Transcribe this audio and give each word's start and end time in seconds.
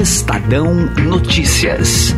Estadão 0.00 0.74
Notícias. 1.04 2.14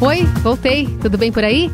Oi, 0.00 0.26
voltei. 0.42 0.88
Tudo 1.00 1.16
bem 1.16 1.30
por 1.30 1.44
aí? 1.44 1.70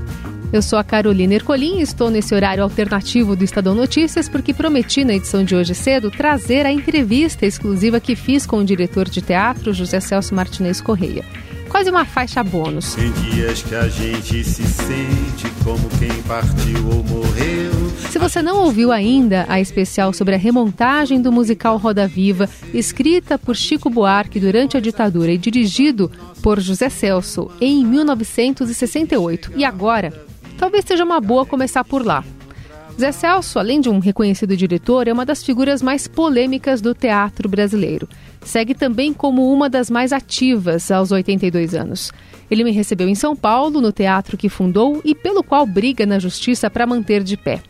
Eu 0.53 0.61
sou 0.61 0.79
a 0.79 0.85
Carolina 0.85 1.33
Ercolim 1.33 1.79
e 1.79 1.81
estou 1.81 2.11
nesse 2.11 2.35
horário 2.35 2.63
alternativo 2.63 3.35
do 3.35 3.43
Estadão 3.43 3.75
Notícias 3.75 4.29
porque 4.29 4.53
prometi 4.53 5.07
na 5.07 5.15
edição 5.15 5.43
de 5.43 5.57
hoje 5.57 5.75
cedo 5.75 6.11
trazer 6.11 6.67
a 6.67 6.71
entrevista 6.71 7.47
exclusiva 7.47 7.99
que 7.99 8.15
fiz 8.15 8.45
com 8.45 8.59
o 8.59 8.65
diretor 8.65 9.09
de 9.09 9.23
teatro 9.23 9.73
José 9.73 9.99
Celso 9.99 10.35
Martinez 10.35 10.79
Correia. 10.79 11.25
Quase 11.71 11.89
uma 11.89 12.05
faixa 12.05 12.45
bônus. 12.45 12.95
Tem 12.95 13.11
dias 13.11 13.63
que 13.63 13.75
a 13.75 13.89
gente 13.89 14.45
se 14.45 14.65
sente 14.65 15.51
como 15.65 15.89
quem 15.99 16.13
partiu 16.25 16.89
ou 16.91 17.03
morreu. 17.05 17.66
Se 18.11 18.19
você 18.19 18.41
não 18.41 18.65
ouviu 18.65 18.93
ainda 18.93 19.45
a 19.49 19.61
especial 19.61 20.13
sobre 20.13 20.35
a 20.35 20.39
remontagem 20.39 21.21
do 21.21 21.33
musical 21.33 21.77
Roda 21.77 22.07
Viva, 22.07 22.49
escrita 22.73 23.39
por 23.39 23.57
Chico 23.57 23.91
Buarque 23.91 24.41
durante 24.41 24.77
a 24.77 24.81
ditadura 24.81 25.33
e 25.33 25.39
dirigido 25.39 26.11
por 26.43 26.61
José 26.61 26.89
Celso 26.89 27.51
em 27.61 27.85
1968, 27.85 29.53
e 29.57 29.65
agora 29.65 30.13
talvez 30.57 30.85
seja 30.87 31.05
uma 31.05 31.21
boa 31.21 31.45
começar 31.45 31.85
por 31.85 32.05
lá. 32.05 32.25
Zé 32.99 33.13
Celso, 33.13 33.59
além 33.59 33.79
de 33.79 33.91
um 33.91 33.99
reconhecido 33.99 34.57
diretor, 34.57 35.07
é 35.07 35.13
uma 35.13 35.27
das 35.27 35.45
figuras 35.45 35.83
mais 35.83 36.09
polêmicas 36.09 36.81
do 36.81 36.95
teatro 36.95 37.47
brasileiro. 37.47 38.09
Segue 38.43 38.75
também 38.75 39.13
como 39.13 39.53
uma 39.53 39.69
das 39.69 39.91
mais 39.91 40.15
ativas 40.15 40.91
aos 40.91 41.13
82 41.13 41.75
anos. 41.75 42.11
Ele 42.51 42.65
me 42.65 42.71
recebeu 42.71 43.07
em 43.07 43.15
São 43.15 43.37
Paulo, 43.37 43.83
no 43.83 43.93
teatro 43.93 44.39
que 44.39 44.49
fundou 44.49 45.03
e 45.05 45.15
pelo 45.15 45.43
qual 45.43 45.67
briga 45.67 46.07
na 46.07 46.19
justiça 46.19 46.71
para 46.71 46.87
manter 46.87 47.23
de 47.23 47.37
pé. 47.37 47.61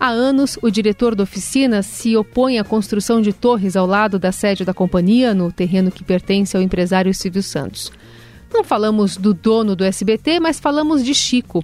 Há 0.00 0.08
anos, 0.08 0.58
o 0.62 0.70
diretor 0.70 1.14
da 1.14 1.24
oficina 1.24 1.82
se 1.82 2.16
opõe 2.16 2.58
à 2.58 2.64
construção 2.64 3.20
de 3.20 3.34
torres 3.34 3.76
ao 3.76 3.86
lado 3.86 4.18
da 4.18 4.32
sede 4.32 4.64
da 4.64 4.72
companhia, 4.72 5.34
no 5.34 5.52
terreno 5.52 5.90
que 5.90 6.02
pertence 6.02 6.56
ao 6.56 6.62
empresário 6.62 7.12
Silvio 7.12 7.42
Santos. 7.42 7.92
Não 8.50 8.64
falamos 8.64 9.18
do 9.18 9.34
dono 9.34 9.76
do 9.76 9.84
SBT, 9.84 10.40
mas 10.40 10.58
falamos 10.58 11.04
de 11.04 11.14
Chico, 11.14 11.62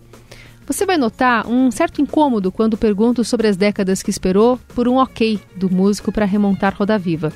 você 0.67 0.85
vai 0.85 0.97
notar 0.97 1.47
um 1.47 1.71
certo 1.71 2.03
incômodo 2.03 2.51
quando 2.51 2.77
pergunto 2.77 3.23
sobre 3.23 3.47
as 3.47 3.57
décadas 3.57 4.03
que 4.03 4.11
esperou 4.11 4.59
por 4.75 4.89
um 4.89 4.97
ok 4.97 5.39
do 5.55 5.71
músico 5.71 6.11
para 6.11 6.27
remontar 6.27 6.75
Roda 6.77 6.99
Viva. 6.99 7.33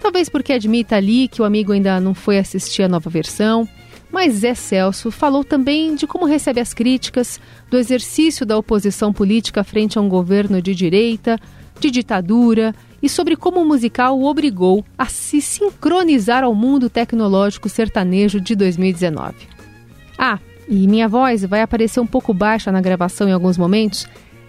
Talvez 0.00 0.30
porque 0.30 0.54
admita 0.54 0.96
ali 0.96 1.28
que 1.28 1.42
o 1.42 1.44
amigo 1.44 1.72
ainda 1.72 2.00
não 2.00 2.14
foi 2.14 2.38
assistir 2.38 2.82
a 2.82 2.88
nova 2.88 3.10
versão, 3.10 3.68
mas 4.12 4.34
Zé 4.34 4.54
Celso 4.54 5.10
falou 5.10 5.42
também 5.42 5.94
de 5.94 6.06
como 6.06 6.26
recebe 6.26 6.60
as 6.60 6.74
críticas, 6.74 7.40
do 7.70 7.78
exercício 7.78 8.44
da 8.44 8.58
oposição 8.58 9.10
política 9.10 9.64
frente 9.64 9.98
a 9.98 10.02
um 10.02 10.08
governo 10.08 10.60
de 10.60 10.74
direita, 10.74 11.40
de 11.80 11.90
ditadura 11.90 12.74
e 13.02 13.08
sobre 13.08 13.34
como 13.34 13.60
o 13.60 13.64
musical 13.64 14.18
o 14.18 14.26
obrigou 14.26 14.84
a 14.96 15.06
se 15.06 15.40
sincronizar 15.40 16.44
ao 16.44 16.54
mundo 16.54 16.90
tecnológico 16.90 17.70
sertanejo 17.70 18.38
de 18.38 18.54
2019. 18.54 19.34
Ah, 20.18 20.38
e 20.68 20.86
minha 20.86 21.08
voz 21.08 21.44
vai 21.44 21.62
aparecer 21.62 21.98
um 21.98 22.06
pouco 22.06 22.34
baixa 22.34 22.70
na 22.70 22.80
gravação 22.80 23.28
em 23.28 23.32
alguns 23.32 23.56
momentos, 23.56 24.06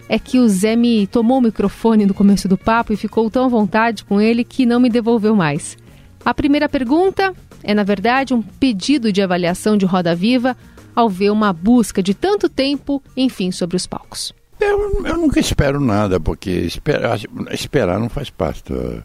é 0.08 0.18
que 0.18 0.38
o 0.38 0.46
Zé 0.46 0.76
me 0.76 1.06
tomou 1.06 1.38
o 1.38 1.40
microfone 1.40 2.04
no 2.04 2.12
começo 2.12 2.46
do 2.46 2.58
papo 2.58 2.92
e 2.92 2.96
ficou 2.96 3.30
tão 3.30 3.46
à 3.46 3.48
vontade 3.48 4.04
com 4.04 4.20
ele 4.20 4.44
que 4.44 4.66
não 4.66 4.78
me 4.78 4.90
devolveu 4.90 5.34
mais. 5.34 5.76
A 6.24 6.32
primeira 6.32 6.68
pergunta 6.68 7.34
é, 7.64 7.74
na 7.74 7.82
verdade, 7.82 8.34
um 8.34 8.42
pedido 8.42 9.10
de 9.10 9.22
avaliação 9.22 9.76
de 9.76 9.86
Roda 9.86 10.14
Viva 10.14 10.56
ao 10.94 11.08
ver 11.08 11.30
uma 11.30 11.52
busca 11.52 12.02
de 12.02 12.14
tanto 12.14 12.48
tempo, 12.48 13.02
enfim, 13.16 13.50
sobre 13.50 13.76
os 13.76 13.86
palcos. 13.86 14.32
Eu, 14.60 15.04
eu 15.04 15.16
nunca 15.16 15.40
espero 15.40 15.80
nada, 15.80 16.20
porque 16.20 16.50
esperar, 16.50 17.18
esperar 17.50 17.98
não 17.98 18.08
faz 18.08 18.30
parte 18.30 18.72
da, 18.72 19.02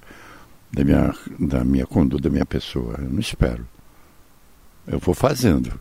da, 0.72 0.84
minha, 0.84 1.16
da 1.40 1.64
minha 1.64 1.86
conduta, 1.88 2.24
da 2.24 2.30
minha 2.30 2.46
pessoa. 2.46 2.96
Eu 3.00 3.10
não 3.10 3.20
espero. 3.20 3.66
Eu 4.86 5.00
vou 5.00 5.16
fazendo. 5.16 5.80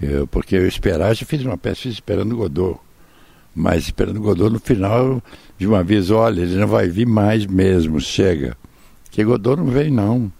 Eu, 0.00 0.26
porque 0.26 0.54
eu 0.54 0.66
esperava, 0.66 1.14
já 1.14 1.24
fiz 1.24 1.42
uma 1.42 1.56
peça 1.56 1.88
esperando 1.88 2.36
Godot. 2.36 2.78
Mas 3.54 3.84
esperando 3.84 4.20
Godot 4.20 4.52
no 4.52 4.60
final, 4.60 5.22
de 5.58 5.66
uma 5.66 5.82
vez, 5.82 6.10
olha, 6.10 6.42
ele 6.42 6.56
não 6.56 6.66
vai 6.66 6.88
vir 6.88 7.06
mais 7.06 7.46
mesmo, 7.46 8.00
chega. 8.00 8.56
Que 9.10 9.24
Godot 9.24 9.56
não 9.56 9.66
vem 9.66 9.90
não. 9.90 10.30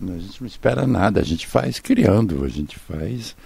A 0.00 0.18
gente 0.18 0.40
não 0.40 0.46
espera 0.46 0.86
nada, 0.86 1.20
a 1.20 1.24
gente 1.24 1.46
faz 1.46 1.80
criando, 1.80 2.44
a 2.44 2.48
gente 2.48 2.78
faz 2.78 3.36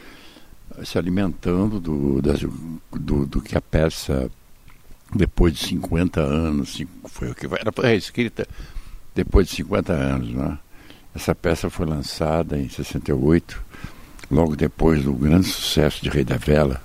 se 0.84 0.98
alimentando 0.98 1.78
do, 1.78 2.22
das, 2.22 2.40
do, 2.40 3.26
do, 3.26 3.40
que 3.40 3.56
a 3.56 3.60
peça, 3.60 4.30
depois 5.14 5.54
de 5.54 5.66
50 5.66 6.20
anos, 6.20 6.82
foi 7.06 7.30
o 7.30 7.34
que 7.34 7.46
era 7.46 7.94
escrita 7.94 8.46
depois 9.14 9.48
de 9.48 9.56
50 9.56 9.92
anos. 9.92 10.30
Né? 10.30 10.58
Essa 11.14 11.34
peça 11.34 11.68
foi 11.68 11.86
lançada 11.86 12.58
em 12.58 12.68
68 12.68 13.62
logo 14.30 14.56
depois 14.56 15.04
do 15.04 15.12
grande 15.12 15.46
sucesso 15.46 16.02
de 16.02 16.08
Rei 16.08 16.24
da 16.24 16.38
Vela, 16.38 16.80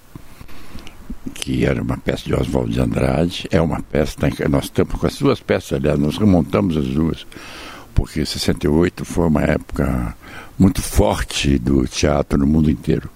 que 1.34 1.66
era 1.66 1.81
uma 1.81 1.97
peça 1.97 2.25
de 2.25 2.35
Oswald 2.35 2.73
de 2.73 2.79
Andrade, 2.81 3.47
é 3.49 3.61
uma 3.61 3.81
peça, 3.81 4.17
tá 4.17 4.28
nós 4.49 4.66
estamos 4.66 4.95
com 4.95 5.07
as 5.07 5.17
duas 5.17 5.39
peças, 5.39 5.73
aliás, 5.73 5.97
nós 5.97 6.17
remontamos 6.17 6.75
as 6.75 6.88
duas, 6.88 7.25
porque 7.97 8.24
68 8.24 9.03
foi 9.03 9.25
uma 9.25 9.41
época 9.41 10.16
muito 10.58 10.84
forte 10.84 11.58
do 11.58 11.88
teatro 11.88 12.38
no 12.38 12.46
mundo 12.46 12.69
inteiro. 12.69 13.09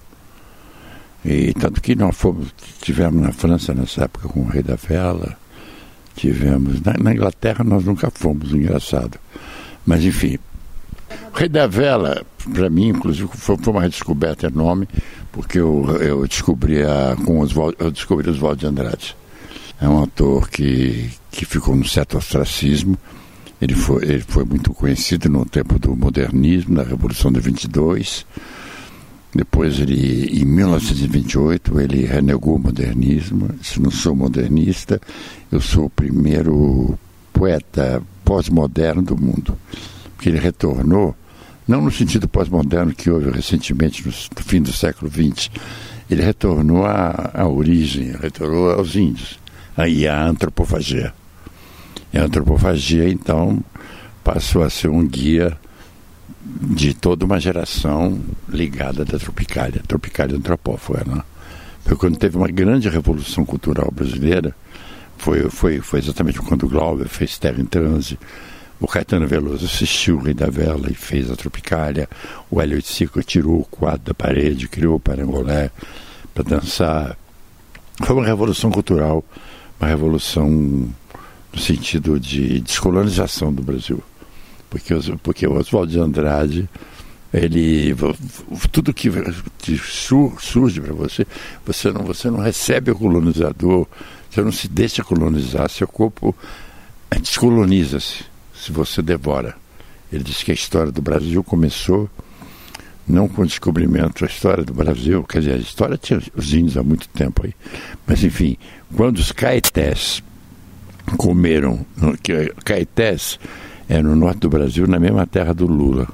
E 1.24 1.54
tanto 1.54 1.80
que 1.80 1.94
nós 1.94 2.16
fomos, 2.16 2.52
tivemos 2.80 3.22
na 3.22 3.30
França 3.30 3.72
nessa 3.72 4.04
época 4.04 4.26
com 4.26 4.40
o 4.40 4.48
Rei 4.48 4.60
da 4.60 4.74
Vela, 4.74 5.38
tivemos. 6.16 6.80
Na, 6.80 6.94
na 6.98 7.14
Inglaterra 7.14 7.62
nós 7.62 7.84
nunca 7.84 8.10
fomos, 8.10 8.52
engraçado. 8.52 9.20
Mas 9.86 10.04
enfim, 10.04 10.36
o 11.32 11.38
Rei 11.38 11.48
da 11.48 11.68
Vela, 11.68 12.26
para 12.52 12.68
mim, 12.68 12.88
inclusive, 12.88 13.28
foi, 13.32 13.56
foi, 13.56 13.72
uma 13.72 13.88
descoberta 13.88 14.48
enorme, 14.48 14.88
porque 15.30 15.60
eu, 15.60 15.96
eu 16.00 16.26
descobri 16.26 16.82
a, 16.82 17.16
com 17.24 17.38
Oswald, 17.38 17.76
eu 17.78 17.92
descobri 17.92 18.28
Oswald 18.28 18.58
de 18.58 18.66
Andrade. 18.66 19.16
É 19.80 19.88
um 19.88 19.98
autor 19.98 20.48
que, 20.50 21.08
que 21.30 21.44
ficou 21.44 21.76
num 21.76 21.84
certo 21.84 22.18
ostracismo. 22.18 22.98
Ele 23.62 23.76
foi, 23.76 24.02
ele 24.02 24.24
foi 24.26 24.44
muito 24.44 24.74
conhecido 24.74 25.28
no 25.28 25.46
tempo 25.46 25.78
do 25.78 25.94
modernismo, 25.94 26.74
na 26.74 26.82
Revolução 26.82 27.30
de 27.30 27.38
22. 27.38 28.26
Depois, 29.32 29.78
ele, 29.78 30.42
em 30.42 30.44
1928, 30.44 31.78
ele 31.80 32.04
renegou 32.04 32.56
o 32.56 32.58
modernismo. 32.58 33.48
Se 33.62 33.80
não 33.80 33.92
sou 33.92 34.16
modernista, 34.16 35.00
eu 35.52 35.60
sou 35.60 35.84
o 35.84 35.90
primeiro 35.90 36.98
poeta 37.32 38.02
pós-moderno 38.24 39.00
do 39.00 39.16
mundo 39.16 39.56
que 40.18 40.28
ele 40.28 40.40
retornou, 40.40 41.14
não 41.66 41.80
no 41.80 41.90
sentido 41.90 42.28
pós-moderno 42.28 42.92
que 42.92 43.10
houve 43.10 43.30
recentemente, 43.30 44.04
no 44.04 44.12
fim 44.42 44.60
do 44.60 44.72
século 44.72 45.08
XX, 45.08 45.50
ele 46.10 46.22
retornou 46.22 46.84
à, 46.84 47.30
à 47.32 47.46
origem, 47.46 48.12
retornou 48.20 48.72
aos 48.72 48.96
índios, 48.96 49.38
aí 49.76 50.06
a 50.06 50.24
antropofagia. 50.24 51.12
E 52.12 52.18
a 52.18 52.24
antropofagia, 52.24 53.08
então, 53.08 53.62
passou 54.22 54.62
a 54.62 54.70
ser 54.70 54.88
um 54.88 55.06
guia 55.06 55.56
de 56.44 56.92
toda 56.92 57.24
uma 57.24 57.40
geração 57.40 58.20
ligada 58.48 59.04
da 59.04 59.18
Tropicália, 59.18 59.82
Tropicália 59.86 60.36
antropófaga. 60.36 61.04
Né? 61.04 61.22
Foi 61.84 61.96
quando 61.96 62.18
teve 62.18 62.36
uma 62.36 62.48
grande 62.48 62.88
revolução 62.88 63.44
cultural 63.44 63.90
brasileira, 63.90 64.54
foi, 65.16 65.48
foi, 65.48 65.80
foi 65.80 66.00
exatamente 66.00 66.40
quando 66.40 66.64
o 66.64 66.68
Glauber 66.68 67.08
fez 67.08 67.38
Terra 67.38 67.60
em 67.60 67.64
Transe, 67.64 68.18
o 68.80 68.88
Caetano 68.88 69.28
Veloso 69.28 69.64
assistiu 69.64 70.16
o 70.16 70.20
Rei 70.20 70.34
da 70.34 70.50
Vela 70.50 70.90
e 70.90 70.94
fez 70.94 71.30
a 71.30 71.36
Tropicália. 71.36 72.08
O 72.50 72.60
Hélio 72.60 72.82
de 72.82 72.88
Sico 72.88 73.22
tirou 73.22 73.60
o 73.60 73.64
quadro 73.64 74.06
da 74.06 74.12
parede, 74.12 74.66
criou 74.66 74.96
o 74.96 75.00
Parangolé 75.00 75.70
para 76.34 76.42
dançar. 76.42 77.16
Foi 78.04 78.16
uma 78.16 78.26
revolução 78.26 78.72
cultural, 78.72 79.24
uma 79.78 79.88
revolução 79.88 80.88
no 81.52 81.60
sentido 81.60 82.18
de 82.18 82.60
descolonização 82.60 83.52
do 83.52 83.62
Brasil. 83.62 84.02
Porque, 84.70 84.94
porque 85.22 85.46
o 85.46 85.58
Oswaldo 85.58 85.92
de 85.92 85.98
Andrade, 85.98 86.68
ele 87.32 87.94
tudo 88.70 88.94
que 88.94 89.10
surge 90.38 90.80
para 90.80 90.94
você, 90.94 91.26
você 91.64 91.90
não, 91.90 92.04
você 92.04 92.30
não 92.30 92.40
recebe 92.40 92.90
o 92.90 92.96
colonizador, 92.96 93.86
você 94.30 94.40
não 94.40 94.52
se 94.52 94.68
deixa 94.68 95.04
colonizar, 95.04 95.68
seu 95.68 95.86
corpo 95.86 96.34
descoloniza-se 97.20 98.24
se 98.54 98.72
você 98.72 99.02
devora. 99.02 99.54
Ele 100.10 100.24
diz 100.24 100.42
que 100.42 100.50
a 100.50 100.54
história 100.54 100.92
do 100.92 101.02
Brasil 101.02 101.42
começou 101.44 102.08
não 103.06 103.28
com 103.28 103.42
o 103.42 103.46
descobrimento, 103.46 104.24
a 104.24 104.28
história 104.28 104.64
do 104.64 104.72
Brasil, 104.72 105.24
quer 105.24 105.40
dizer, 105.40 105.54
a 105.54 105.58
história 105.58 105.98
tinha 105.98 106.22
os 106.34 106.54
índios 106.54 106.76
há 106.76 106.82
muito 106.82 107.08
tempo 107.08 107.44
aí, 107.44 107.52
mas 108.06 108.22
enfim, 108.22 108.56
quando 108.94 109.18
os 109.18 109.32
caetés 109.32 110.22
comeram, 111.16 111.84
que 112.22 112.52
caetés 112.64 113.38
é 113.88 114.00
no 114.02 114.16
norte 114.16 114.40
do 114.40 114.48
Brasil, 114.48 114.86
na 114.86 114.98
mesma 114.98 115.26
terra 115.26 115.52
do 115.52 115.66
Lula, 115.66 116.08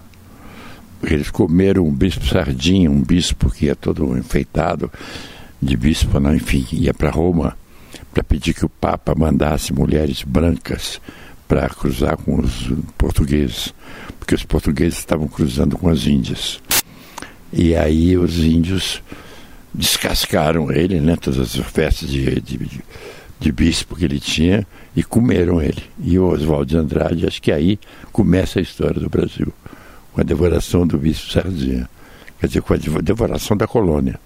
eles 1.02 1.30
comeram 1.30 1.86
um 1.86 1.94
bispo 1.94 2.26
sardinha, 2.26 2.90
um 2.90 3.00
bispo 3.00 3.50
que 3.50 3.68
é 3.68 3.74
todo 3.74 4.16
enfeitado 4.18 4.90
de 5.60 5.76
bispo, 5.76 6.18
não, 6.18 6.34
enfim, 6.34 6.66
ia 6.72 6.92
para 6.92 7.10
Roma 7.10 7.56
para 8.12 8.22
pedir 8.24 8.54
que 8.54 8.64
o 8.64 8.68
Papa 8.68 9.14
mandasse 9.14 9.72
mulheres 9.72 10.22
brancas 10.22 11.00
para 11.46 11.68
cruzar 11.68 12.16
com 12.16 12.40
os 12.40 12.70
portugueses, 12.96 13.72
porque 14.18 14.34
os 14.34 14.44
portugueses 14.44 14.98
estavam 14.98 15.28
cruzando 15.28 15.78
com 15.78 15.88
as 15.88 16.06
índias. 16.06 16.60
E 17.52 17.74
aí 17.74 18.16
os 18.16 18.38
índios 18.38 19.02
descascaram 19.72 20.70
ele, 20.70 21.00
né, 21.00 21.16
todas 21.16 21.38
as 21.40 21.54
festas 21.66 22.08
de, 22.08 22.40
de, 22.40 22.58
de 22.58 22.82
bispo 23.52 23.94
que 23.94 24.04
ele 24.04 24.18
tinha, 24.18 24.66
e 24.96 25.02
comeram 25.02 25.62
ele. 25.62 25.82
E 26.02 26.18
o 26.18 26.26
Oswaldo 26.26 26.66
de 26.66 26.76
Andrade, 26.76 27.26
acho 27.26 27.40
que 27.40 27.52
aí 27.52 27.78
começa 28.10 28.58
a 28.58 28.62
história 28.62 29.00
do 29.00 29.08
Brasil, 29.08 29.52
com 30.12 30.20
a 30.20 30.24
devoração 30.24 30.86
do 30.86 30.98
bispo 30.98 31.30
Sardinha, 31.30 31.88
quer 32.40 32.48
dizer, 32.48 32.62
com 32.62 32.74
a 32.74 32.76
devoração 33.00 33.56
da 33.56 33.66
colônia. 33.66 34.18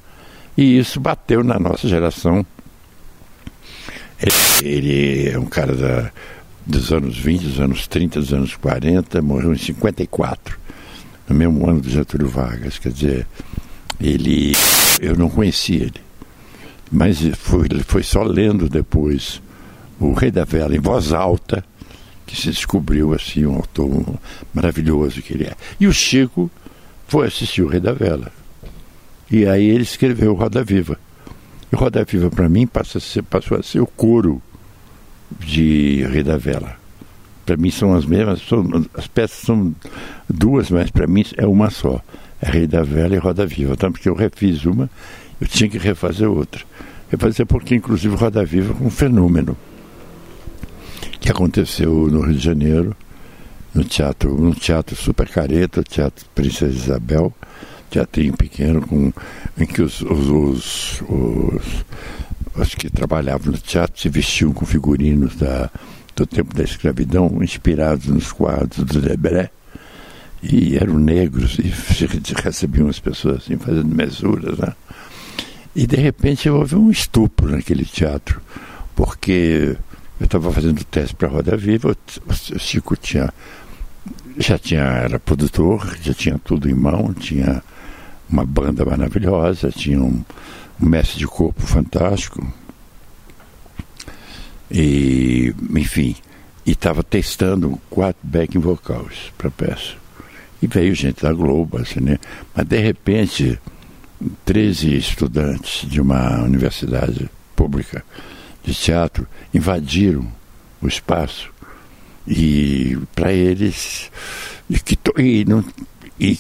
E 0.57 0.79
isso 0.79 0.99
bateu 1.01 1.45
na 1.45 1.59
nossa 1.59 1.89
geração. 1.89 2.45
Ele 4.63 5.29
é 5.29 5.39
um 5.39 5.47
cara 5.47 5.75
da, 5.75 6.11
dos 6.65 6.93
anos 6.93 7.19
20, 7.19 7.43
dos 7.43 7.61
anos 7.61 7.87
30, 7.87 8.21
dos 8.21 8.33
anos 8.33 8.57
40, 8.57 9.21
morreu 9.21 9.53
em 9.53 9.59
54, 9.59 10.59
no 11.29 11.35
mesmo 11.35 11.69
ano 11.69 11.81
do 11.81 11.91
Getúlio 11.91 12.29
Vargas. 12.29 12.79
Quer 12.79 12.93
dizer, 12.93 13.27
ele. 14.01 14.53
Eu 15.01 15.17
não 15.17 15.29
conhecia 15.29 15.83
ele. 15.83 16.01
Mas 16.93 17.21
foi, 17.39 17.69
foi 17.87 18.03
só 18.03 18.23
lendo 18.23 18.69
depois 18.69 19.41
o 19.99 20.13
Rei 20.13 20.31
da 20.31 20.45
Vela 20.45 20.77
em 20.77 20.81
voz 20.81 21.13
alta 21.13 21.65
que 22.27 22.37
se 22.37 22.51
descobriu 22.51 23.15
assim 23.15 23.47
um 23.47 23.57
autor 23.57 24.19
maravilhoso 24.53 25.23
que 25.23 25.33
ele 25.33 25.45
é. 25.45 25.55
E 25.81 25.87
o 25.87 25.93
Chico 25.93 26.51
foi 27.09 27.27
assistir 27.27 27.63
o 27.63 27.69
Rei 27.69 27.81
da 27.81 27.93
Vela. 27.93 28.31
E 29.31 29.47
aí 29.47 29.65
ele 29.65 29.83
escreveu 29.83 30.35
Roda 30.35 30.63
Viva. 30.63 30.99
E 31.73 31.77
Roda 31.77 32.05
Viva 32.05 32.31
para 32.31 32.49
mim 32.49 32.67
passa 32.67 32.99
a 32.99 33.01
ser, 33.01 33.23
passou 33.23 33.59
a 33.59 33.63
ser 33.63 33.81
o 33.81 33.87
coro 33.87 34.43
de 35.41 36.05
Rei 36.11 36.23
da 36.23 36.37
Vela. 36.37 36.77
Para 37.47 37.57
mim 37.57 37.71
são 37.71 37.95
as 37.95 38.05
mesmas, 38.05 38.43
são, 38.43 38.65
as 38.95 39.07
peças 39.07 39.39
são 39.39 39.75
duas, 40.29 40.71
mas 40.71 40.91
para 40.91 41.07
mim 41.07 41.25
é 41.37 41.47
uma 41.47 41.71
só. 41.71 42.01
É 42.41 42.51
Rei 42.51 42.67
da 42.67 42.83
Vela 42.83 43.15
e 43.15 43.19
Roda 43.19 43.47
Viva. 43.47 43.77
Tanto 43.77 44.01
que 44.01 44.09
eu 44.09 44.15
refiz 44.15 44.65
uma, 44.65 44.91
eu 45.43 45.49
tinha 45.49 45.69
que 45.69 45.77
refazer 45.77 46.31
outra. 46.31 46.63
Refazer 47.11 47.45
porque, 47.45 47.75
inclusive, 47.75 48.15
Roda 48.15 48.45
Viva 48.45 48.77
é 48.81 48.87
um 48.87 48.89
fenômeno 48.89 49.57
que 51.19 51.33
aconteceu 51.33 51.91
no 52.09 52.21
Rio 52.21 52.35
de 52.35 52.45
Janeiro, 52.45 52.97
no 53.75 53.83
teatro, 53.83 54.33
no 54.41 54.55
teatro 54.55 54.95
Super 54.95 55.29
Careta, 55.29 55.81
o 55.81 55.85
Teatro 55.85 56.25
Princesa 56.33 56.73
Isabel, 56.73 57.35
teatrinho 57.91 58.37
pequeno, 58.37 58.87
com, 58.87 59.13
em 59.59 59.67
que 59.67 59.83
os, 59.83 60.01
os, 60.03 60.29
os, 60.29 61.03
os, 61.09 61.85
os 62.55 62.75
que 62.77 62.89
trabalhavam 62.89 63.51
no 63.51 63.59
teatro 63.59 64.01
se 64.01 64.09
vestiam 64.09 64.53
com 64.53 64.65
figurinos 64.65 65.35
da, 65.35 65.69
do 66.15 66.25
tempo 66.25 66.55
da 66.55 66.63
escravidão, 66.63 67.43
inspirados 67.43 68.07
nos 68.07 68.31
quadros 68.31 68.85
do 68.85 69.01
Debré, 69.01 69.51
e 70.41 70.77
eram 70.77 70.99
negros 70.99 71.59
e 71.59 71.73
recebiam 72.43 72.89
as 72.89 73.01
pessoas 73.01 73.39
assim, 73.39 73.57
fazendo 73.57 73.93
mesuras. 73.93 74.57
Né? 74.57 74.73
E 75.75 75.87
de 75.87 75.97
repente 75.97 76.51
houve 76.51 76.77
um 76.77 76.91
estupro 76.91 77.51
naquele 77.51 77.85
teatro, 77.85 78.41
porque 78.95 79.77
eu 80.21 80.25
estava 80.25 80.53
fazendo 80.53 80.85
teste 80.85 81.15
para 81.15 81.29
Roda 81.29 81.57
Viva, 81.57 81.97
o 82.27 82.59
Chico 82.59 82.97
tinha, 82.97 83.33
já 84.39 84.59
tinha, 84.59 84.83
era 84.83 85.19
produtor, 85.19 85.97
já 86.03 86.13
tinha 86.13 86.39
tudo 86.39 86.69
em 86.69 86.75
mão, 86.75 87.15
tinha 87.15 87.63
uma 88.29 88.45
banda 88.45 88.85
maravilhosa, 88.85 89.71
tinha 89.71 90.01
um, 90.01 90.23
um 90.81 90.87
mestre 90.87 91.19
de 91.19 91.27
corpo 91.27 91.63
fantástico. 91.63 92.47
E, 94.71 95.55
enfim, 95.71 96.17
e 96.65 96.73
estava 96.73 97.03
testando 97.03 97.81
quatro 97.91 98.21
backing 98.23 98.59
vocals 98.59 99.33
para 99.37 99.51
peça. 99.51 99.95
E 100.63 100.67
veio 100.67 100.95
gente 100.95 101.23
da 101.23 101.33
Globo, 101.33 101.79
assim, 101.79 102.01
né? 102.01 102.19
Mas 102.55 102.67
de 102.67 102.79
repente, 102.79 103.61
13 104.45 104.97
estudantes 104.97 105.89
de 105.89 106.01
uma 106.01 106.43
universidade 106.43 107.31
pública 107.55 108.05
de 108.65 108.75
teatro 108.75 109.27
invadiram 109.53 110.27
o 110.81 110.87
espaço 110.87 111.53
e 112.27 112.99
para 113.15 113.33
eles 113.33 114.11
e, 114.71 114.79
que, 114.79 114.99
e, 115.21 115.45
não, 115.45 115.65
e 116.19 116.39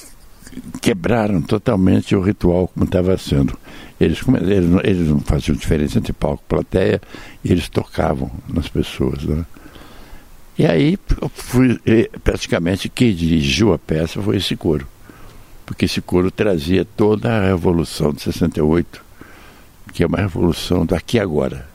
quebraram 0.80 1.40
totalmente 1.42 2.14
o 2.14 2.20
ritual 2.20 2.68
como 2.68 2.84
estava 2.84 3.16
sendo. 3.18 3.58
Eles, 4.00 4.20
eles, 4.40 4.80
eles 4.84 5.08
não 5.08 5.20
faziam 5.20 5.56
diferença 5.56 5.98
entre 5.98 6.12
palco 6.12 6.42
e 6.44 6.48
plateia 6.48 7.00
eles 7.44 7.68
tocavam 7.68 8.30
nas 8.48 8.68
pessoas. 8.68 9.22
Né? 9.24 9.44
E 10.58 10.66
aí, 10.66 10.98
fui, 11.34 11.80
praticamente, 12.22 12.88
quem 12.88 13.14
dirigiu 13.14 13.72
a 13.72 13.78
peça 13.78 14.20
foi 14.20 14.36
esse 14.36 14.56
coro. 14.56 14.86
Porque 15.72 15.86
esse 15.86 16.02
coro 16.02 16.30
trazia 16.30 16.84
toda 16.84 17.34
a 17.34 17.46
revolução 17.46 18.12
de 18.12 18.20
68, 18.20 19.02
que 19.94 20.02
é 20.02 20.06
uma 20.06 20.18
revolução 20.18 20.84
daqui 20.84 21.18
agora. 21.18 21.66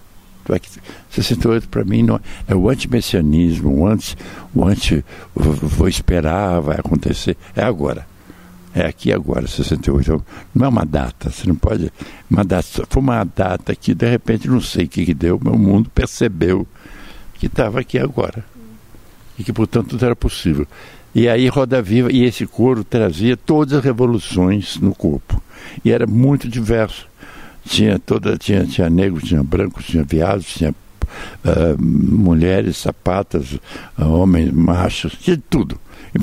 68 1.10 1.68
para 1.68 1.84
mim 1.84 2.04
não, 2.04 2.22
é 2.48 2.54
o 2.54 2.70
antimessianismo, 2.70 3.76
o 3.76 3.88
anti, 3.88 4.16
o 4.54 4.64
anti, 4.64 5.04
vou 5.34 5.88
esperar, 5.88 6.62
vai 6.62 6.78
acontecer, 6.78 7.36
é 7.56 7.64
agora. 7.64 8.06
É 8.72 8.86
aqui 8.86 9.12
agora, 9.12 9.48
68. 9.48 10.24
Não 10.54 10.68
é 10.68 10.70
uma 10.70 10.86
data, 10.86 11.32
você 11.32 11.48
não 11.48 11.56
pode. 11.56 11.92
Uma 12.30 12.46
data, 12.46 12.86
foi 12.88 13.02
uma 13.02 13.24
data 13.24 13.76
que 13.76 13.96
de 13.96 14.08
repente 14.08 14.48
não 14.48 14.62
sei 14.62 14.86
o 14.86 14.88
que, 14.88 15.08
que 15.08 15.14
deu, 15.16 15.40
meu 15.44 15.58
mundo 15.58 15.90
percebeu 15.90 16.68
que 17.34 17.48
estava 17.48 17.80
aqui 17.80 17.98
agora. 17.98 18.46
E 19.40 19.44
que, 19.44 19.52
portanto, 19.52 19.90
tudo 19.90 20.06
era 20.06 20.16
possível. 20.16 20.68
E 21.18 21.28
aí 21.28 21.48
Roda 21.48 21.82
Viva, 21.82 22.12
e 22.12 22.24
esse 22.26 22.46
coro 22.46 22.84
trazia 22.84 23.36
todas 23.36 23.74
as 23.74 23.84
revoluções 23.84 24.78
no 24.78 24.94
corpo. 24.94 25.42
E 25.84 25.92
era 25.92 26.06
muito 26.06 26.48
diverso. 26.48 27.08
Tinha 27.66 27.98
toda 27.98 28.38
tinha 28.38 28.64
tinha 28.68 28.88
negros 28.88 29.24
tinha 29.24 29.42
brancos 29.42 29.88
tinha 29.88 30.04
viados 30.04 30.46
tinha 30.46 30.70
uh, 30.70 31.84
mulheres 31.84 32.78
sapatas 32.78 33.54
uh, 33.98 34.06
homens 34.06 34.52
machos 34.52 35.18
tinha 35.20 35.42
tudo. 35.50 35.80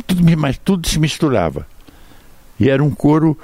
Tudo 0.07 0.39
mas 0.39 0.59
tudo 0.59 0.87
se 0.87 1.01
misturava. 1.01 1.67
E 2.61 2.71
era 2.71 2.83
um 2.83 2.93
coro 2.93 3.37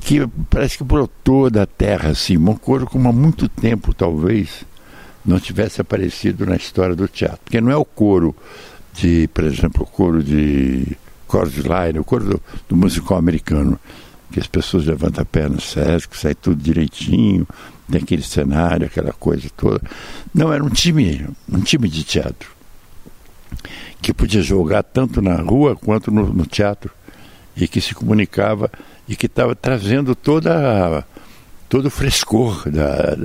que 0.00 0.20
parece 0.50 0.76
que 0.76 0.84
brotou 0.84 1.48
da 1.48 1.64
terra 1.64 2.10
assim 2.10 2.36
um 2.36 2.54
coro 2.54 2.84
como 2.84 3.08
há 3.08 3.12
muito 3.12 3.48
tempo 3.48 3.94
talvez 3.94 4.66
não 5.24 5.40
tivesse 5.40 5.80
aparecido 5.80 6.44
na 6.44 6.56
história 6.56 6.94
do 6.94 7.08
teatro. 7.08 7.40
Porque 7.42 7.58
não 7.58 7.70
é 7.72 7.76
o 7.76 7.86
coro 7.86 8.36
de 8.94 9.28
por 9.28 9.44
exemplo 9.44 9.82
o 9.82 9.86
coro 9.86 10.22
de 10.22 10.96
Cordline, 11.26 11.98
o 11.98 12.04
coro 12.04 12.24
do, 12.24 12.42
do 12.68 12.76
musical 12.76 13.16
americano 13.18 13.78
que 14.32 14.38
as 14.38 14.46
pessoas 14.46 14.86
levantam 14.86 15.22
a 15.22 15.24
perna 15.24 15.56
no 15.56 16.08
que 16.08 16.16
sai 16.16 16.34
tudo 16.34 16.62
direitinho, 16.62 17.46
tem 17.90 18.00
aquele 18.00 18.22
cenário, 18.22 18.86
aquela 18.86 19.12
coisa 19.12 19.48
toda. 19.56 19.80
Não, 20.32 20.52
era 20.52 20.62
um 20.62 20.68
time, 20.68 21.26
um 21.52 21.60
time 21.60 21.88
de 21.88 22.04
teatro, 22.04 22.50
que 24.00 24.14
podia 24.14 24.42
jogar 24.42 24.84
tanto 24.84 25.20
na 25.20 25.34
rua 25.36 25.74
quanto 25.74 26.10
no, 26.10 26.32
no 26.32 26.46
teatro, 26.46 26.90
e 27.56 27.66
que 27.66 27.80
se 27.80 27.94
comunicava 27.94 28.70
e 29.08 29.16
que 29.16 29.26
estava 29.26 29.54
trazendo 29.56 30.14
toda 30.14 31.04
todo 31.68 31.86
o 31.86 31.90
frescor 31.90 32.68
da, 32.70 33.18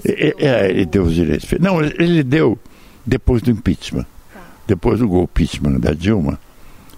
Ele, 0.04 0.34
é, 0.38 0.70
ele 0.70 0.86
deu 0.86 1.04
os 1.04 1.14
direitos. 1.14 1.48
Não, 1.60 1.80
ele 1.80 2.24
deu 2.24 2.58
depois 3.06 3.40
do 3.40 3.52
impeachment. 3.52 4.04
Tá. 4.34 4.40
Depois 4.66 4.98
do 4.98 5.22
impeachment 5.22 5.78
da 5.78 5.92
Dilma, 5.92 6.40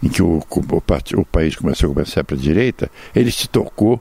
em 0.02 0.08
que 0.08 0.22
o, 0.22 0.38
o, 0.38 0.82
o 1.16 1.24
país 1.24 1.56
começou 1.56 1.90
a 1.90 1.94
começar 1.94 2.24
para 2.24 2.36
a 2.36 2.40
direita, 2.40 2.90
ele 3.14 3.30
se 3.30 3.48
tocou 3.48 4.00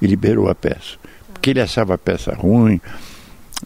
e 0.00 0.06
liberou 0.06 0.48
a 0.48 0.54
peça. 0.54 0.96
Porque 1.32 1.50
ele 1.50 1.60
achava 1.60 1.94
a 1.94 1.98
peça 1.98 2.34
ruim, 2.34 2.80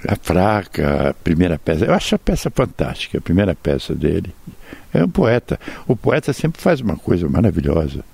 a 0.09 0.17
fraca, 0.17 1.11
a 1.11 1.15
primeira 1.15 1.59
peça. 1.59 1.85
Eu 1.85 1.93
acho 1.93 2.15
a 2.15 2.19
peça 2.19 2.51
fantástica, 2.51 3.19
a 3.19 3.21
primeira 3.21 3.55
peça 3.55 3.95
dele. 3.95 4.35
É 4.93 5.05
um 5.05 5.09
poeta. 5.09 5.59
O 5.87 5.97
poeta 5.97 6.33
sempre 6.33 6.61
faz 6.61 6.81
uma 6.81 6.97
coisa 6.97 7.29
maravilhosa. 7.29 8.05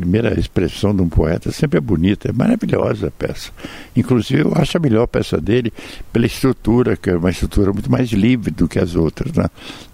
Primeira 0.00 0.38
expressão 0.38 0.94
de 0.94 1.02
um 1.02 1.08
poeta 1.08 1.50
sempre 1.50 1.78
é 1.78 1.80
bonita, 1.80 2.28
é 2.28 2.32
maravilhosa 2.32 3.08
a 3.08 3.10
peça. 3.10 3.50
Inclusive, 3.96 4.42
eu 4.42 4.52
acho 4.54 4.76
a 4.76 4.80
melhor 4.80 5.06
peça 5.06 5.40
dele 5.40 5.72
pela 6.12 6.26
estrutura, 6.26 6.96
que 6.96 7.10
é 7.10 7.16
uma 7.16 7.30
estrutura 7.30 7.72
muito 7.72 7.90
mais 7.90 8.10
livre 8.10 8.50
do 8.50 8.68
que 8.68 8.78
as 8.78 8.94
outras. 8.94 9.32
Né? 9.32 9.46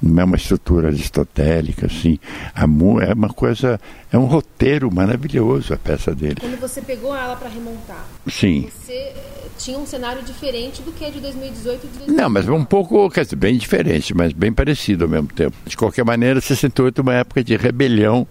Não 0.02 0.22
é 0.22 0.24
uma 0.24 0.36
estrutura 0.36 0.88
aristotélica, 0.88 1.86
assim. 1.86 2.18
é 2.54 3.12
uma 3.12 3.28
coisa, 3.28 3.80
é 4.12 4.18
um 4.18 4.26
roteiro 4.26 4.92
maravilhoso 4.92 5.74
a 5.74 5.76
peça 5.76 6.14
dele. 6.14 6.36
Quando 6.40 6.60
você 6.60 6.80
pegou 6.80 7.14
ela 7.14 7.36
para 7.36 7.48
remontar, 7.48 8.06
Sim. 8.26 8.68
você 8.70 9.12
tinha 9.58 9.78
um 9.78 9.86
cenário 9.86 10.22
diferente 10.22 10.82
do 10.82 10.92
que 10.92 11.04
é 11.04 11.10
de 11.10 11.20
2018 11.20 11.86
e 11.86 11.88
de 11.88 11.98
2019. 11.98 12.22
Não, 12.22 12.30
mas 12.30 12.48
um 12.48 12.64
pouco, 12.64 13.10
quer 13.10 13.24
dizer, 13.24 13.36
bem 13.36 13.56
diferente, 13.56 14.14
mas 14.14 14.32
bem 14.32 14.52
parecido 14.52 15.04
ao 15.04 15.10
mesmo 15.10 15.28
tempo. 15.28 15.56
De 15.66 15.76
qualquer 15.76 16.04
maneira, 16.04 16.40
68 16.40 17.00
é 17.00 17.02
uma 17.02 17.14
época 17.14 17.42
de 17.42 17.56
rebelião 17.56 18.26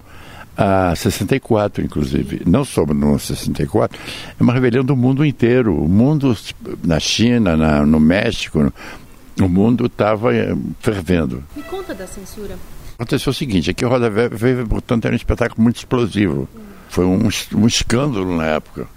a 0.57 0.95
64, 0.95 1.83
inclusive. 1.83 2.41
Não 2.45 2.63
só 2.63 2.85
no 2.85 3.17
64, 3.17 3.99
é 4.39 4.43
uma 4.43 4.53
rebelião 4.53 4.83
do 4.83 4.95
mundo 4.95 5.25
inteiro. 5.25 5.75
O 5.75 5.89
mundo, 5.89 6.35
na 6.83 6.99
China, 6.99 7.57
na, 7.57 7.85
no 7.85 7.99
México, 7.99 8.71
o 9.41 9.49
mundo 9.49 9.87
estava 9.87 10.35
eh, 10.35 10.55
fervendo. 10.79 11.43
Me 11.55 11.63
conta 11.63 11.93
da 11.93 12.05
censura. 12.05 12.55
Aconteceu 12.95 13.31
o 13.31 13.33
seguinte, 13.33 13.71
aqui 13.71 13.83
o 13.83 13.89
Roda 13.89 14.09
Viva, 14.09 14.65
portanto, 14.67 15.05
era 15.05 15.13
um 15.13 15.17
espetáculo 15.17 15.61
muito 15.63 15.77
explosivo. 15.77 16.47
Foi 16.89 17.05
um, 17.05 17.27
um 17.55 17.67
escândalo 17.67 18.37
na 18.37 18.45
época. 18.45 18.87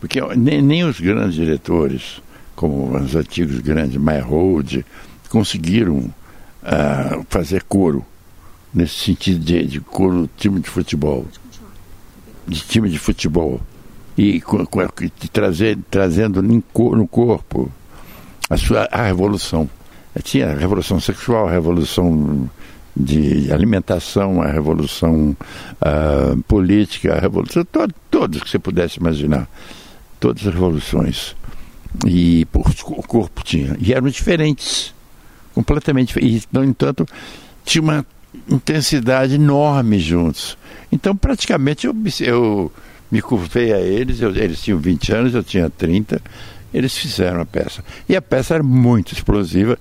Porque 0.00 0.20
nem, 0.36 0.62
nem 0.62 0.84
os 0.84 1.00
grandes 1.00 1.34
diretores, 1.34 2.22
como 2.54 2.96
os 2.96 3.16
antigos 3.16 3.58
grandes, 3.60 3.96
Meyerhold, 3.96 4.84
conseguiram 5.28 5.96
uh, 5.96 7.26
fazer 7.28 7.62
coro, 7.64 8.04
nesse 8.72 8.94
sentido 8.94 9.44
de, 9.44 9.64
de 9.64 9.80
coro 9.80 10.28
time 10.36 10.60
de 10.60 10.68
futebol. 10.68 11.26
De 12.46 12.60
time 12.60 12.88
de 12.88 12.98
futebol. 12.98 13.60
E 14.16 14.40
com, 14.40 14.64
com, 14.66 14.80
trazer, 15.32 15.78
trazendo 15.90 16.42
no 16.42 17.06
corpo 17.06 17.70
a, 18.48 18.56
sua, 18.56 18.88
a 18.90 19.02
revolução. 19.02 19.68
Tinha 20.22 20.50
a 20.50 20.54
revolução 20.54 20.98
sexual, 20.98 21.48
a 21.48 21.52
revolução 21.52 22.50
de 22.96 23.52
alimentação, 23.52 24.42
a 24.42 24.48
revolução 24.48 25.36
uh, 25.80 26.42
política, 26.42 27.14
a 27.14 27.20
revolução, 27.20 27.64
to, 27.64 27.88
todos 28.10 28.42
que 28.42 28.50
você 28.50 28.58
pudesse 28.58 28.98
imaginar 28.98 29.48
todas 30.18 30.44
as 30.46 30.52
revoluções. 30.52 31.36
E 32.06 32.44
por, 32.46 32.66
o 32.86 33.02
corpo 33.02 33.42
tinha. 33.44 33.76
E 33.78 33.92
eram 33.92 34.08
diferentes. 34.08 34.92
Completamente 35.54 36.08
diferentes. 36.08 36.48
No 36.52 36.64
entanto, 36.64 37.06
tinha 37.64 37.82
uma 37.82 38.06
intensidade 38.48 39.34
enorme 39.34 39.98
juntos. 39.98 40.56
Então, 40.90 41.16
praticamente, 41.16 41.86
eu, 41.86 41.94
eu 42.20 42.72
me 43.10 43.20
curvei 43.20 43.72
a 43.72 43.80
eles. 43.80 44.20
Eu, 44.20 44.34
eles 44.34 44.62
tinham 44.62 44.78
20 44.78 45.12
anos, 45.12 45.34
eu 45.34 45.42
tinha 45.42 45.70
30. 45.70 46.20
Eles 46.72 46.96
fizeram 46.96 47.40
a 47.40 47.46
peça. 47.46 47.82
E 48.08 48.16
a 48.16 48.22
peça 48.22 48.54
era 48.54 48.62
muito 48.62 49.12
explosiva. 49.12 49.78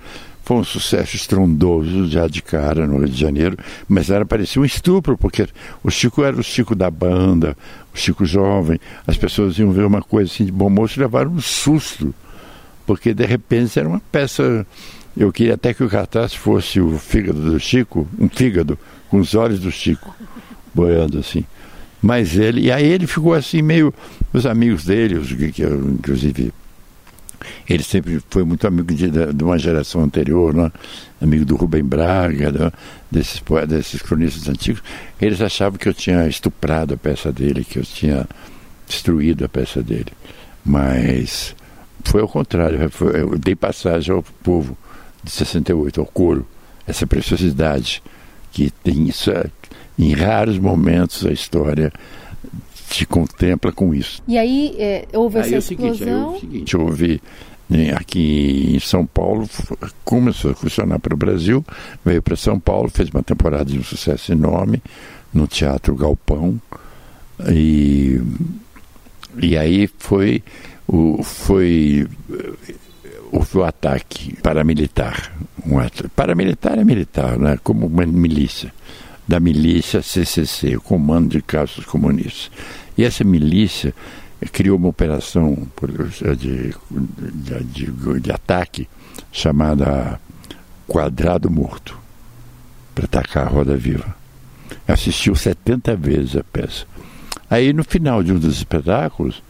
Foi 0.48 0.56
um 0.56 0.64
sucesso 0.64 1.18
estrondoso 1.18 2.08
já 2.08 2.26
de 2.26 2.42
cara 2.42 2.88
no 2.88 3.00
Rio 3.00 3.10
de 3.10 3.20
Janeiro, 3.20 3.58
mas 3.86 4.10
era 4.10 4.26
parecia 4.26 4.62
um 4.62 4.66
estupro, 4.66 5.18
porque 5.18 5.46
o 5.84 5.92
Chico 5.92 6.24
era 6.24 6.40
o 6.40 6.44
Chico 6.44 6.74
da 6.74 6.90
banda, 6.90 7.54
o 7.94 7.98
Chico 7.98 8.26
jovem. 8.26 8.80
As 9.06 9.18
pessoas 9.18 9.60
iam 9.60 9.74
ver 9.74 9.84
uma 9.86 10.02
coisa 10.02 10.32
assim 10.32 10.46
de 10.46 10.52
bom 10.54 10.70
moço 10.70 10.98
e 10.98 11.02
levaram 11.02 11.32
um 11.32 11.42
susto, 11.42 12.16
porque 12.86 13.14
de 13.14 13.26
repente 13.26 13.78
era 13.78 13.90
uma 13.90 14.00
peça. 14.10 14.66
Eu 15.18 15.32
queria 15.32 15.56
até 15.56 15.74
que 15.74 15.84
o 15.84 15.90
cartaz 15.90 16.34
fosse 16.34 16.80
o 16.80 16.98
fígado 17.00 17.42
do 17.42 17.60
Chico, 17.60 18.08
um 18.20 18.30
fígado 18.30 18.78
com 19.10 19.20
os 19.20 19.34
olhos 19.34 19.60
do 19.60 19.72
Chico, 19.72 20.16
boiando 20.74 21.18
assim. 21.18 21.44
Mas 22.02 22.38
ele, 22.38 22.62
e 22.62 22.72
aí 22.72 22.86
ele 22.86 23.08
ficou 23.08 23.34
assim 23.34 23.62
meio. 23.62 23.92
Os 24.32 24.46
amigos 24.46 24.86
dele, 24.86 25.16
os 25.16 25.32
que 25.34 25.64
inclusive 25.64 26.54
ele 27.68 27.84
sempre 27.84 28.22
foi 28.30 28.44
muito 28.44 28.68
amigo 28.68 28.94
de, 28.94 29.10
de 29.10 29.44
uma 29.44 29.58
geração 29.58 30.04
anterior, 30.04 30.54
né? 30.54 30.72
amigo 31.20 31.46
do 31.46 31.56
Rubem 31.56 31.84
Braga, 31.84 32.52
né? 32.52 32.72
desses, 33.10 33.42
desses 33.68 34.02
cronistas 34.02 34.48
antigos. 34.48 34.84
Eles 35.20 35.42
achavam 35.42 35.80
que 35.80 35.90
eu 35.90 35.94
tinha 35.94 36.28
estuprado 36.28 36.94
a 36.94 36.98
peça 36.98 37.32
dele, 37.32 37.64
que 37.64 37.80
eu 37.80 37.84
tinha 37.84 38.28
destruído 38.88 39.46
a 39.46 39.50
peça 39.50 39.82
dele. 39.82 40.12
Mas 40.64 41.56
foi 42.04 42.22
ao 42.22 42.28
contrário, 42.28 42.80
eu 43.14 43.38
dei 43.38 43.56
passagem 43.56 44.14
ao 44.14 44.24
povo 44.44 44.78
de 45.24 45.32
68, 45.32 46.00
ao 46.00 46.06
coro, 46.06 46.46
essa 46.86 47.06
preciosidade 47.06 48.02
que 48.52 48.72
tem 48.72 49.08
isso, 49.08 49.32
em 49.98 50.14
raros 50.14 50.58
momentos 50.58 51.26
a 51.26 51.32
história 51.32 51.92
te 52.90 53.06
contempla 53.06 53.72
com 53.72 53.94
isso. 53.94 54.22
E 54.28 54.38
aí 54.38 54.76
é, 54.80 55.08
houve 55.14 55.40
aí 55.40 55.54
essa 55.54 55.56
é 55.56 55.60
explosão? 55.74 55.96
Seguinte, 55.98 56.08
aí 56.08 56.12
é 56.12 56.26
o 56.26 56.40
seguinte, 56.40 56.78
houve 56.78 57.22
né, 57.70 57.94
aqui 57.94 58.76
em 58.76 58.80
São 58.80 59.06
Paulo, 59.06 59.50
começou 60.04 60.52
a 60.52 60.56
funcionar 60.56 61.00
para 61.00 61.14
o 61.14 61.18
Brasil, 61.18 61.66
veio 62.04 62.22
para 62.22 62.36
São 62.36 62.60
Paulo, 62.60 62.90
fez 62.90 63.10
uma 63.10 63.24
temporada 63.24 63.66
de 63.66 63.78
um 63.78 63.84
sucesso 63.84 64.32
enorme 64.32 64.82
no 65.34 65.48
Teatro 65.48 65.96
Galpão 65.96 66.60
e, 67.50 68.22
e 69.42 69.58
aí 69.58 69.90
foi 70.00 70.42
o, 70.88 71.22
foi 71.24 72.08
o, 73.32 73.58
o 73.58 73.64
ataque 73.64 74.36
paramilitar. 74.42 75.32
Um 75.66 75.78
paramilitar 76.16 76.78
é 76.80 76.84
militar, 76.84 77.38
né? 77.38 77.60
como 77.64 77.88
uma 77.88 78.06
milícia 78.06 78.74
da 79.28 79.40
milícia 79.40 80.02
CCC, 80.02 80.78
o 80.78 80.82
Comando 80.82 81.30
de 81.30 81.42
Caças 81.42 81.86
Comunistas. 81.86 82.50
E 82.98 83.04
essa 83.04 83.24
milícia 83.24 83.94
criou 84.52 84.78
uma 84.78 84.88
operação 84.88 85.68
de, 86.38 86.74
de, 87.64 87.64
de, 87.64 88.20
de 88.22 88.32
ataque 88.32 88.88
chamada 89.32 90.20
Quadrado 90.88 91.50
Morto, 91.50 91.98
para 92.96 93.06
atacar 93.06 93.48
a 93.48 93.50
Roda 93.50 93.76
Viva. 93.76 94.16
Assistiu 94.88 95.36
70 95.36 95.96
vezes 95.96 96.36
a 96.38 96.44
peça. 96.44 96.86
Aí, 97.50 97.74
no 97.74 97.84
final 97.84 98.24
de 98.24 98.32
um 98.32 98.40
dos 98.40 98.58
espetáculos, 98.58 99.42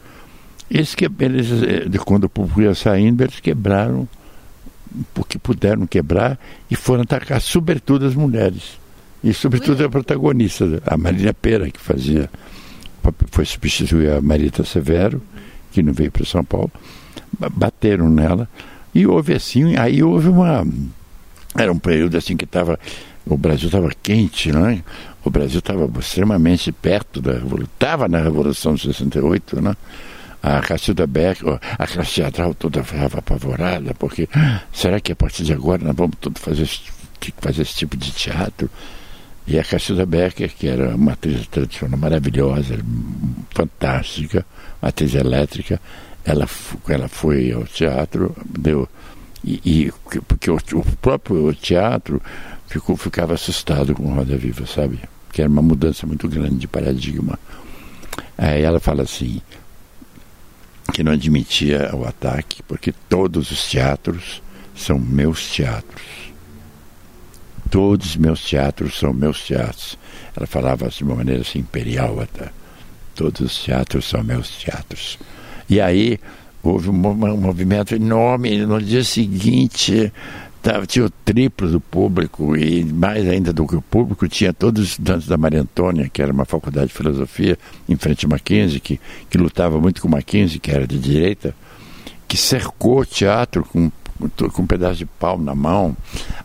eles, 0.70 0.96
eles 1.18 1.50
eh, 1.62 1.98
quando 2.04 2.24
o 2.24 2.28
público 2.28 2.60
ia 2.60 2.74
saindo, 2.74 3.22
eles 3.22 3.40
quebraram, 3.40 4.08
porque 5.14 5.38
puderam 5.38 5.86
quebrar, 5.86 6.38
e 6.70 6.76
foram 6.76 7.02
atacar, 7.02 7.40
sobretudo, 7.40 8.06
as 8.06 8.14
mulheres. 8.14 8.78
E, 9.22 9.32
sobretudo, 9.32 9.84
a 9.84 9.88
protagonista, 9.88 10.82
a 10.86 10.96
Marina 10.96 11.34
Pera, 11.34 11.70
que 11.70 11.80
fazia, 11.80 12.30
foi 13.30 13.44
substituir 13.44 14.10
a 14.10 14.20
Marita 14.20 14.64
Severo, 14.64 15.22
que 15.72 15.82
não 15.82 15.92
veio 15.92 16.10
para 16.10 16.24
São 16.24 16.44
Paulo. 16.44 16.70
Bateram 17.52 18.08
nela. 18.08 18.48
E 18.94 19.06
houve 19.06 19.34
assim, 19.34 19.76
aí 19.76 20.02
houve 20.02 20.28
uma. 20.28 20.66
Era 21.56 21.72
um 21.72 21.78
período 21.78 22.16
assim 22.16 22.36
que 22.36 22.44
estava. 22.44 22.78
O 23.26 23.36
Brasil 23.36 23.66
estava 23.66 23.90
quente, 24.02 24.50
né? 24.52 24.82
O 25.24 25.30
Brasil 25.30 25.58
estava 25.58 25.90
extremamente 25.98 26.72
perto 26.72 27.20
da 27.20 27.32
Revolução. 27.32 27.68
Estava 27.74 28.08
na 28.08 28.20
Revolução 28.20 28.74
de 28.74 28.82
68, 28.82 29.60
né? 29.60 29.76
A 30.56 30.60
Cacilda 30.60 31.06
Beck, 31.06 31.42
a 31.78 31.86
classe 31.86 32.14
teatral 32.14 32.54
toda 32.54 32.82
ficava 32.82 33.18
apavorada, 33.18 33.92
porque 33.94 34.26
ah, 34.34 34.62
será 34.72 34.98
que 34.98 35.12
a 35.12 35.16
partir 35.16 35.44
de 35.44 35.52
agora 35.52 35.84
nós 35.84 35.94
vamos 35.94 36.16
todos 36.18 36.40
fazer, 36.40 36.68
fazer 37.38 37.62
esse 37.62 37.74
tipo 37.74 37.96
de 37.96 38.10
teatro? 38.12 38.70
E 39.46 39.58
a 39.58 39.64
Cacilda 39.64 40.06
Becker, 40.06 40.54
que 40.54 40.68
era 40.68 40.94
uma 40.94 41.12
atriz 41.12 41.46
tradicional 41.46 41.98
maravilhosa, 41.98 42.78
fantástica, 43.50 44.44
atriz 44.80 45.14
elétrica, 45.14 45.80
ela, 46.24 46.46
ela 46.88 47.08
foi 47.08 47.52
ao 47.52 47.64
teatro, 47.64 48.34
deu. 48.44 48.88
E, 49.44 49.60
e 49.64 49.92
porque 50.26 50.50
o, 50.50 50.56
o, 50.56 50.84
próprio 50.96 51.54
teatro 51.54 52.20
ficou, 52.66 52.96
ficava 52.96 53.34
assustado 53.34 53.94
com 53.94 54.12
Roda 54.12 54.36
Viva, 54.36 54.66
sabe? 54.66 54.98
Que 55.32 55.42
era 55.42 55.50
uma 55.50 55.62
mudança 55.62 56.06
muito 56.06 56.28
grande 56.28 56.56
de 56.56 56.68
paradigma. 56.68 57.38
Aí 58.36 58.62
ela 58.62 58.80
fala 58.80 59.04
assim, 59.04 59.40
que 60.92 61.02
não 61.02 61.12
admitia 61.12 61.90
o 61.94 62.06
ataque, 62.06 62.62
porque 62.62 62.92
todos 63.08 63.50
os 63.50 63.68
teatros 63.68 64.42
são 64.74 64.98
meus 64.98 65.50
teatros 65.50 66.28
Todos 67.70 68.10
os 68.10 68.16
meus 68.16 68.42
teatros 68.42 68.98
são 68.98 69.12
meus 69.12 69.44
teatros. 69.44 69.98
Ela 70.34 70.46
falava 70.46 70.88
de 70.88 71.04
uma 71.04 71.16
maneira 71.16 71.42
assim, 71.42 71.58
imperial 71.58 72.18
até. 72.20 72.50
Todos 73.14 73.40
os 73.40 73.62
teatros 73.62 74.08
são 74.08 74.22
meus 74.22 74.48
teatros. 74.48 75.18
E 75.68 75.80
aí 75.80 76.18
houve 76.62 76.88
um, 76.88 76.94
um 76.94 77.36
movimento 77.36 77.94
enorme. 77.94 78.64
No 78.64 78.80
dia 78.80 79.04
seguinte, 79.04 80.12
tava, 80.68 80.86
tinha 80.86 81.06
o 81.06 81.10
triplo 81.10 81.66
do 81.70 81.80
público, 81.80 82.54
e 82.54 82.84
mais 82.84 83.26
ainda 83.26 83.54
do 83.54 83.66
que 83.66 83.74
o 83.74 83.80
público, 83.80 84.28
tinha 84.28 84.52
todos 84.52 84.82
os 84.82 84.88
estudantes 84.90 85.26
da 85.26 85.38
Maria 85.38 85.62
Antônia, 85.62 86.10
que 86.12 86.20
era 86.20 86.30
uma 86.30 86.44
faculdade 86.44 86.88
de 86.88 86.92
filosofia, 86.92 87.58
em 87.88 87.96
frente 87.96 88.26
a 88.26 88.28
Mackenzie, 88.28 88.78
que, 88.78 89.00
que 89.30 89.38
lutava 89.38 89.80
muito 89.80 90.02
com 90.02 90.08
Mackenzie, 90.08 90.58
que 90.58 90.70
era 90.70 90.86
de 90.86 90.98
direita, 90.98 91.54
que 92.26 92.36
cercou 92.36 93.00
o 93.00 93.06
teatro 93.06 93.64
com 93.64 93.90
com 94.52 94.62
um 94.62 94.66
pedaço 94.66 94.96
de 94.96 95.06
pau 95.06 95.38
na 95.38 95.54
mão. 95.54 95.96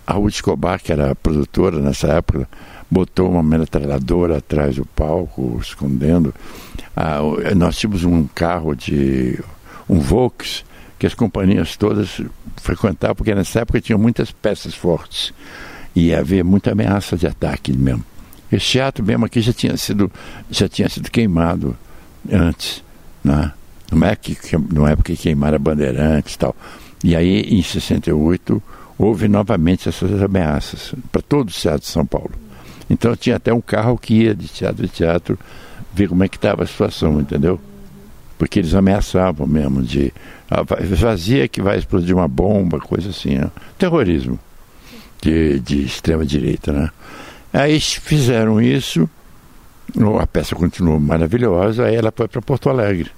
A 0.05 0.13
Ruth 0.13 0.35
Escobar, 0.35 0.79
que 0.79 0.91
era 0.91 1.15
produtora 1.15 1.79
nessa 1.79 2.05
época, 2.05 2.47
botou 2.89 3.31
uma 3.31 3.41
metralhadora 3.41 4.37
atrás 4.37 4.75
do 4.75 4.85
palco, 4.85 5.57
escondendo. 5.59 6.31
Ah, 6.95 7.17
nós 7.55 7.75
tínhamos 7.75 8.03
um 8.03 8.27
carro 8.27 8.75
de 8.75 9.39
um 9.89 9.99
Volks 9.99 10.63
que 11.03 11.07
as 11.07 11.13
companhias 11.13 11.75
todas 11.75 12.21
frequentavam, 12.61 13.13
porque 13.13 13.35
nessa 13.35 13.59
época 13.59 13.81
tinha 13.81 13.97
muitas 13.97 14.31
peças 14.31 14.73
fortes 14.73 15.33
e 15.93 16.15
havia 16.15 16.45
muita 16.45 16.71
ameaça 16.71 17.17
de 17.17 17.27
ataque 17.27 17.73
mesmo. 17.73 18.05
Esse 18.49 18.67
teatro 18.67 19.03
mesmo 19.03 19.25
aqui 19.25 19.41
já 19.41 19.51
tinha 19.51 19.75
sido, 19.75 20.09
já 20.49 20.69
tinha 20.69 20.87
sido 20.87 21.11
queimado 21.11 21.75
antes, 22.31 22.81
né? 23.21 23.51
Não 23.91 24.07
é 24.07 24.15
que 24.15 24.37
não 24.71 24.87
é 24.87 24.95
porque 24.95 25.17
queimaram 25.17 25.57
a 25.57 25.59
Bandeirantes 25.59 26.35
e 26.35 26.39
tal. 26.39 26.55
E 27.03 27.17
aí, 27.17 27.41
em 27.49 27.61
68, 27.61 28.63
houve 28.97 29.27
novamente 29.27 29.89
essas 29.89 30.21
ameaças 30.21 30.95
para 31.11 31.21
todo 31.21 31.49
o 31.49 31.51
teatro 31.51 31.81
de 31.81 31.87
São 31.87 32.05
Paulo. 32.05 32.31
Então 32.89 33.13
tinha 33.13 33.35
até 33.35 33.53
um 33.53 33.59
carro 33.59 33.97
que 33.97 34.21
ia 34.21 34.33
de 34.33 34.47
teatro 34.47 34.85
em 34.85 34.87
teatro 34.87 35.37
ver 35.93 36.07
como 36.07 36.23
é 36.23 36.29
que 36.29 36.37
estava 36.37 36.63
a 36.63 36.65
situação, 36.65 37.19
entendeu? 37.19 37.59
Porque 38.43 38.59
eles 38.59 38.75
ameaçavam 38.75 39.47
mesmo 39.47 39.81
de 39.81 40.13
ah, 40.51 40.63
vazia 40.97 41.47
que 41.47 41.61
vai 41.61 41.77
explodir 41.77 42.13
uma 42.13 42.27
bomba, 42.27 42.77
coisa 42.77 43.09
assim, 43.09 43.35
né? 43.35 43.49
terrorismo 43.77 44.37
de, 45.21 45.61
de 45.61 45.85
extrema 45.85 46.25
direita, 46.25 46.73
né? 46.73 46.89
Aí 47.53 47.79
fizeram 47.79 48.61
isso, 48.61 49.09
a 50.19 50.27
peça 50.27 50.57
continuou 50.57 50.99
maravilhosa, 50.99 51.85
aí 51.85 51.95
ela 51.95 52.11
foi 52.13 52.27
para 52.27 52.41
Porto 52.41 52.69
Alegre. 52.69 53.09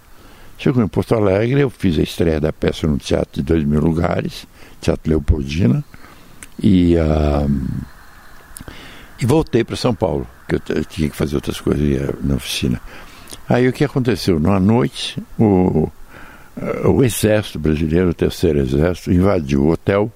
Chegou 0.60 0.84
em 0.84 0.88
Porto 0.88 1.15
Alegre, 1.15 1.60
eu 1.60 1.72
fiz 1.72 1.98
a 1.98 2.03
estreia 2.03 2.39
da 2.39 2.53
peça 2.53 2.86
no 2.86 3.00
Teatro 3.00 3.41
de 3.41 3.41
Dois 3.41 3.63
Mil 3.63 3.82
Lugares, 3.82 4.46
Teatro 4.79 5.10
Leopoldina, 5.10 5.84
e, 6.62 6.96
uh, 6.98 8.72
e 9.20 9.25
voltei 9.25 9.63
para 9.63 9.75
São 9.75 9.96
Paulo, 9.96 10.27
que 10.48 10.53
eu, 10.53 10.62
eu, 10.70 10.86
tinha 10.86 11.10
que 11.10 11.15
fazer 11.15 11.36
outras 11.36 11.60
coisas 11.60 12.13
na 12.22 12.36
oficina. 12.36 12.79
Aí 13.48 13.68
o 13.68 13.74
que 13.74 13.84
aconteceu? 13.84 14.40
Numa 14.40 14.60
noite, 14.60 15.22
o, 15.38 15.92
o 16.86 17.04
exército 17.04 17.60
brasileiro, 17.60 18.10
o 18.10 18.14
terceiro 18.14 18.60
exército, 18.60 19.12
invadiu 19.12 19.64
o 19.64 19.72
hotel 19.72 20.12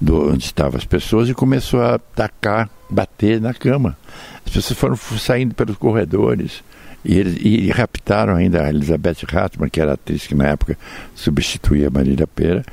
do, 0.00 0.32
onde 0.32 0.44
estavam 0.44 0.78
as 0.78 0.84
pessoas 0.84 1.28
e 1.28 1.34
começou 1.34 1.82
a 1.82 1.94
atacar, 1.94 2.68
bater 2.88 3.40
na 3.40 3.52
cama. 3.52 3.96
As 4.44 4.52
pessoas 4.52 4.78
foram 4.78 4.96
saindo 4.96 5.54
pelos 5.54 5.76
corredores 5.76 6.62
e, 7.04 7.18
eles, 7.18 7.36
e 7.40 7.70
raptaram 7.70 8.34
ainda 8.34 8.64
a 8.64 8.68
Elizabeth 8.68 9.18
Hartmann, 9.32 9.70
que 9.70 9.80
era 9.80 9.92
a 9.92 9.94
atriz 9.94 10.26
que 10.26 10.34
na 10.34 10.48
época 10.48 10.78
substituía 11.14 11.88
a 11.88 11.90
Marília 11.90 12.26
Pera, 12.26 12.64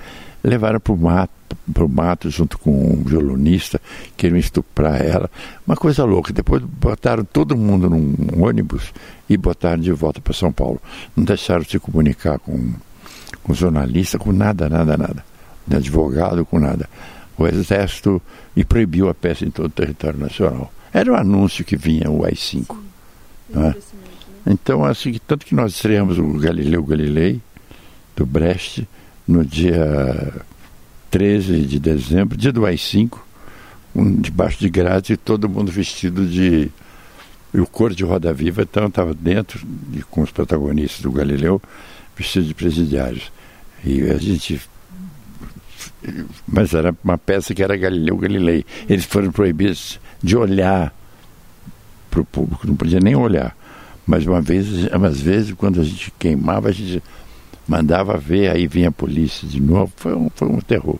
levaram 0.43 0.79
para 0.79 0.93
o 0.93 0.97
mato, 0.97 1.57
pro 1.73 1.87
mato 1.87 2.29
junto 2.29 2.57
com 2.57 2.71
um 2.71 3.03
violonista, 3.03 3.79
queriam 4.17 4.37
estuprar 4.37 5.01
ela. 5.01 5.29
Uma 5.65 5.75
coisa 5.75 6.03
louca. 6.03 6.33
Depois 6.33 6.61
botaram 6.61 7.23
todo 7.23 7.55
mundo 7.55 7.89
num 7.89 8.43
ônibus 8.43 8.93
e 9.29 9.37
botaram 9.37 9.81
de 9.81 9.91
volta 9.91 10.19
para 10.19 10.33
São 10.33 10.51
Paulo. 10.51 10.81
Não 11.15 11.23
deixaram 11.23 11.63
se 11.63 11.79
comunicar 11.79 12.39
com, 12.39 12.73
com 13.43 13.53
jornalista, 13.53 14.19
com 14.19 14.31
nada, 14.31 14.67
nada, 14.67 14.97
nada. 14.97 15.25
De 15.65 15.77
advogado, 15.77 16.45
com 16.45 16.59
nada. 16.59 16.89
O 17.37 17.47
exército 17.47 18.21
e 18.55 18.65
proibiu 18.65 19.09
a 19.09 19.13
peça 19.13 19.45
em 19.45 19.49
todo 19.49 19.67
o 19.67 19.69
território 19.69 20.19
nacional. 20.19 20.71
Era 20.93 21.11
o 21.11 21.15
um 21.15 21.17
anúncio 21.17 21.63
que 21.63 21.75
vinha 21.75 22.11
o 22.11 22.25
AI-5. 22.25 22.75
Né? 23.49 23.75
Então, 24.45 24.83
assim, 24.83 25.15
tanto 25.25 25.45
que 25.45 25.55
nós 25.55 25.73
estreamos 25.73 26.19
o 26.19 26.33
Galileu 26.33 26.83
Galilei, 26.83 27.41
do 28.15 28.25
Brecht, 28.25 28.87
no 29.27 29.43
dia 29.43 30.33
13 31.09 31.61
de 31.61 31.79
dezembro, 31.79 32.37
dia 32.37 32.51
do 32.51 32.65
AI-5, 32.65 33.19
um, 33.95 34.15
debaixo 34.15 34.59
de 34.59 34.69
grade, 34.69 35.13
e 35.13 35.17
todo 35.17 35.49
mundo 35.49 35.71
vestido 35.71 36.25
de. 36.25 36.71
O 37.53 37.67
cor 37.67 37.93
de 37.93 38.03
Roda 38.03 38.33
Viva, 38.33 38.63
então, 38.63 38.87
estava 38.87 39.13
dentro, 39.13 39.63
e 39.93 40.01
com 40.01 40.21
os 40.23 40.31
protagonistas 40.31 41.01
do 41.01 41.11
Galileu, 41.11 41.61
vestidos 42.17 42.47
de 42.47 42.55
presidiários. 42.55 43.31
E 43.85 44.01
a 44.09 44.17
gente. 44.17 44.59
Mas 46.47 46.73
era 46.73 46.95
uma 47.03 47.17
peça 47.17 47.53
que 47.53 47.61
era 47.61 47.77
Galileu 47.77 48.17
Galilei. 48.17 48.65
Eles 48.89 49.05
foram 49.05 49.31
proibidos 49.31 49.99
de 50.21 50.35
olhar 50.35 50.91
para 52.09 52.21
o 52.21 52.25
público, 52.25 52.65
não 52.65 52.75
podia 52.75 52.99
nem 52.99 53.15
olhar. 53.15 53.55
Mas 54.05 54.25
uma 54.25 54.41
vez, 54.41 54.67
umas 54.91 55.21
vezes, 55.21 55.53
quando 55.53 55.79
a 55.79 55.83
gente 55.83 56.11
queimava, 56.17 56.69
a 56.69 56.71
gente 56.71 57.03
mandava 57.67 58.17
ver, 58.17 58.49
aí 58.49 58.67
vinha 58.67 58.89
a 58.89 58.91
polícia 58.91 59.47
de 59.47 59.61
novo. 59.61 59.91
Foi 59.95 60.13
um, 60.15 60.29
foi 60.33 60.47
um 60.47 60.59
terror. 60.59 60.99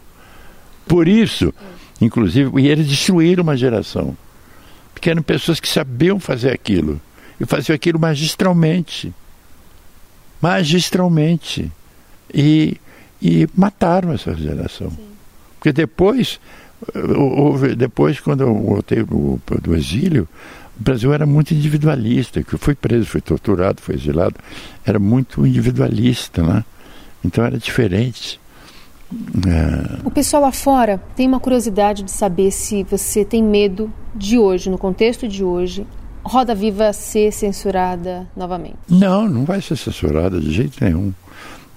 Por 0.87 1.07
isso, 1.07 1.53
inclusive, 2.01 2.61
e 2.61 2.67
eles 2.67 2.87
destruíram 2.87 3.43
uma 3.43 3.57
geração. 3.57 4.15
Porque 4.93 5.09
eram 5.09 5.21
pessoas 5.21 5.59
que 5.59 5.67
sabiam 5.67 6.19
fazer 6.19 6.51
aquilo. 6.51 7.01
E 7.39 7.45
faziam 7.45 7.75
aquilo 7.75 7.99
magistralmente. 7.99 9.13
Magistralmente. 10.41 11.71
E, 12.33 12.77
e 13.21 13.47
mataram 13.55 14.13
essa 14.13 14.33
geração. 14.35 14.89
Sim. 14.91 15.07
Porque 15.57 15.71
depois, 15.71 16.39
depois, 17.77 18.19
quando 18.19 18.41
eu 18.41 18.53
voltei 18.53 19.01
do, 19.03 19.39
do 19.61 19.75
exílio, 19.75 20.27
o 20.79 20.83
Brasil 20.83 21.13
era 21.13 21.25
muito 21.25 21.53
individualista, 21.53 22.43
que 22.43 22.57
foi 22.57 22.75
preso, 22.75 23.05
foi 23.05 23.21
torturado, 23.21 23.81
foi 23.81 23.95
exilado, 23.95 24.35
era 24.85 24.99
muito 24.99 25.45
individualista, 25.45 26.41
né? 26.41 26.63
Então 27.23 27.45
era 27.45 27.57
diferente. 27.57 28.39
É... 29.47 29.99
O 30.03 30.09
pessoal 30.09 30.41
lá 30.41 30.51
fora 30.51 31.01
tem 31.15 31.27
uma 31.27 31.39
curiosidade 31.39 32.01
de 32.01 32.11
saber 32.11 32.51
se 32.51 32.83
você 32.83 33.23
tem 33.23 33.43
medo 33.43 33.91
de 34.15 34.37
hoje, 34.39 34.69
no 34.69 34.77
contexto 34.77 35.27
de 35.27 35.43
hoje, 35.43 35.85
Roda 36.23 36.55
Viva 36.55 36.91
ser 36.93 37.31
censurada 37.31 38.27
novamente. 38.35 38.77
Não, 38.89 39.27
não 39.27 39.45
vai 39.45 39.61
ser 39.61 39.75
censurada 39.75 40.39
de 40.39 40.51
jeito 40.51 40.83
nenhum. 40.83 41.13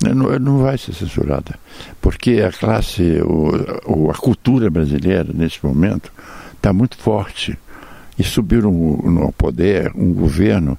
Não, 0.02 0.38
não 0.38 0.58
vai 0.58 0.78
ser 0.78 0.94
censurada. 0.94 1.58
Porque 2.00 2.42
a 2.46 2.52
classe, 2.52 3.18
a 4.10 4.14
cultura 4.14 4.70
brasileira, 4.70 5.26
nesse 5.34 5.64
momento, 5.64 6.12
está 6.54 6.72
muito 6.72 6.96
forte 6.96 7.58
e 8.18 8.24
subiram 8.24 8.72
no 8.72 9.32
poder 9.32 9.92
um 9.94 10.12
governo. 10.12 10.78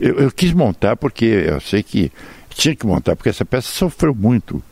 Eu, 0.00 0.20
eu, 0.20 0.30
quis 0.30 0.52
montar 0.52 0.96
porque 0.96 1.24
eu 1.24 1.60
sei 1.60 1.82
que 1.82 2.10
tinha 2.50 2.74
que 2.74 2.86
montar, 2.86 3.14
porque 3.14 3.28
essa 3.28 3.44
peça 3.44 3.68
sofreu 3.68 4.14
muito. 4.14 4.62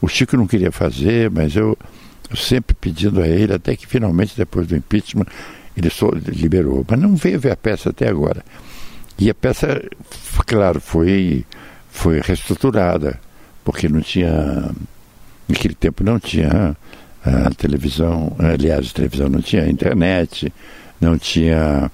O 0.00 0.08
Chico 0.08 0.36
não 0.36 0.46
queria 0.46 0.72
fazer, 0.72 1.30
mas 1.30 1.54
eu, 1.54 1.76
eu 2.30 2.36
sempre 2.36 2.74
pedindo 2.74 3.20
a 3.20 3.28
ele, 3.28 3.54
até 3.54 3.76
que 3.76 3.86
finalmente, 3.86 4.36
depois 4.36 4.66
do 4.66 4.76
impeachment, 4.76 5.26
ele 5.76 5.90
só 5.90 6.10
liberou. 6.10 6.84
Mas 6.88 6.98
não 6.98 7.14
veio 7.14 7.38
ver 7.38 7.52
a 7.52 7.56
peça 7.56 7.90
até 7.90 8.08
agora. 8.08 8.42
E 9.18 9.30
a 9.30 9.34
peça, 9.34 9.82
claro, 10.46 10.80
foi, 10.80 11.44
foi 11.90 12.20
reestruturada, 12.20 13.20
porque 13.64 13.88
não 13.88 14.00
tinha. 14.00 14.70
Naquele 15.48 15.74
tempo 15.74 16.02
não 16.02 16.18
tinha 16.18 16.76
a 17.24 17.50
televisão, 17.50 18.34
aliás, 18.38 18.90
a 18.90 18.92
televisão 18.92 19.28
não 19.28 19.40
tinha 19.40 19.68
internet, 19.68 20.52
não 21.00 21.18
tinha, 21.18 21.90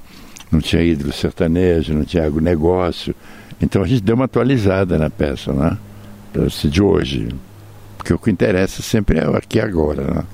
não 0.51 0.61
tinha 0.61 0.83
ídolo 0.83 1.13
sertanejo, 1.13 1.95
não 1.95 2.05
tinha 2.05 2.29
negócio. 2.31 3.15
Então 3.61 3.83
a 3.83 3.87
gente 3.87 4.03
deu 4.03 4.15
uma 4.15 4.25
atualizada 4.25 4.99
na 4.99 5.11
peça, 5.11 5.53
né? 5.53 5.77
De 6.71 6.83
hoje. 6.83 7.29
Porque 7.97 8.13
o 8.13 8.19
que 8.19 8.31
interessa 8.31 8.83
sempre 8.83 9.19
é 9.19 9.25
aqui 9.37 9.61
agora, 9.61 10.03
né? 10.03 10.25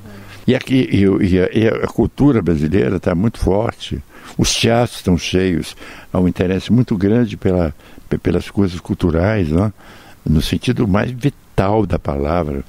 E, 0.47 0.55
aqui, 0.55 0.89
e, 0.91 1.03
e, 1.03 1.39
a, 1.39 1.51
e 1.53 1.69
a 1.69 1.87
cultura 1.87 2.41
brasileira 2.41 2.97
está 2.97 3.15
muito 3.15 3.39
forte, 3.39 4.03
os 4.39 4.55
teatros 4.55 4.97
estão 4.97 5.19
cheios, 5.19 5.77
há 6.11 6.19
um 6.19 6.27
interesse 6.27 6.73
muito 6.73 6.97
grande 6.97 7.37
pela, 7.37 7.75
pelas 8.23 8.51
coisas 8.51 8.81
culturais, 8.81 9.51
né? 9.51 9.71
no 10.25 10.43
sentido 10.43 10.87
mais 10.87 11.11
vital 11.11 11.87
da 11.87 11.99
palavra 11.99 12.63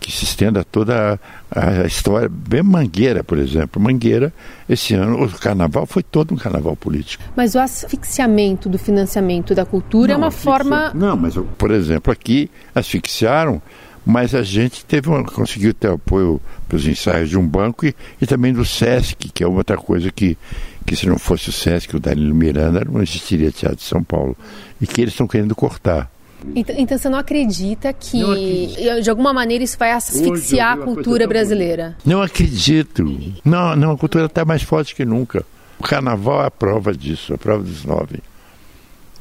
que 0.00 0.12
se 0.12 0.24
estenda 0.24 0.64
toda 0.64 1.18
a, 1.50 1.70
a, 1.82 1.86
história. 1.86 2.28
Bem 2.28 2.62
Mangueira, 2.62 3.24
por 3.24 3.38
exemplo. 3.38 3.80
Mangueira, 3.80 4.32
esse 4.68 4.94
ano, 4.94 5.24
o 5.24 5.30
carnaval 5.30 5.86
foi 5.86 6.02
todo 6.02 6.34
um 6.34 6.36
carnaval 6.36 6.76
político. 6.76 7.24
Mas 7.36 7.54
o 7.54 7.58
asfixiamento 7.58 8.68
do 8.68 8.78
financiamento 8.78 9.54
da 9.54 9.64
cultura 9.64 10.12
é 10.12 10.16
não, 10.16 10.24
é 10.24 10.26
uma 10.26 10.30
forma. 10.30 10.92
Não, 10.94 11.16
mas, 11.16 11.34
por 11.56 11.70
exemplo, 11.70 12.12
aqui 12.12 12.50
asfixiaram, 12.74 13.62
mas 14.04 14.34
a 14.34 14.42
gente 14.42 14.84
teve 14.84 15.08
conseguiu 15.24 15.72
ter 15.72 15.90
apoio 15.90 16.40
para 16.68 16.76
os 16.76 16.86
ensaios 16.86 17.30
de 17.30 17.38
um 17.38 17.46
banco 17.46 17.86
e, 17.86 17.94
e 18.20 18.26
também 18.26 18.52
do 18.52 18.64
SESC, 18.64 19.30
que 19.32 19.42
é 19.42 19.46
outra 19.46 19.76
coisa 19.76 20.10
que, 20.10 20.36
que 20.84 20.94
se 20.94 21.06
não 21.06 21.18
fosse 21.18 21.48
o 21.48 21.52
SESC, 21.52 21.96
o 21.96 22.00
Danilo 22.00 22.34
Miranda, 22.34 22.84
não 22.84 23.02
existiria 23.02 23.50
Teatro 23.50 23.78
de 23.78 23.84
São 23.84 24.02
Paulo. 24.02 24.36
E 24.80 24.86
que 24.86 25.00
eles 25.00 25.14
estão 25.14 25.26
querendo 25.26 25.54
cortar. 25.54 26.10
Então, 26.54 26.74
então, 26.78 26.98
você 26.98 27.08
não 27.08 27.18
acredita 27.18 27.92
que, 27.92 28.20
não 28.20 29.00
de 29.00 29.08
alguma 29.08 29.32
maneira, 29.32 29.64
isso 29.64 29.78
vai 29.78 29.92
asfixiar 29.92 30.78
a 30.78 30.82
cultura 30.82 31.26
brasileira? 31.26 31.96
Não 32.04 32.20
acredito. 32.20 33.04
Não, 33.44 33.74
não 33.74 33.92
a 33.92 33.98
cultura 33.98 34.26
está 34.26 34.44
mais 34.44 34.62
forte 34.62 34.94
que 34.94 35.04
nunca. 35.04 35.44
O 35.78 35.82
carnaval 35.82 36.42
é 36.42 36.46
a 36.46 36.50
prova 36.50 36.94
disso, 36.94 37.34
a 37.34 37.38
prova 37.38 37.62
dos 37.62 37.84
nove. 37.84 38.20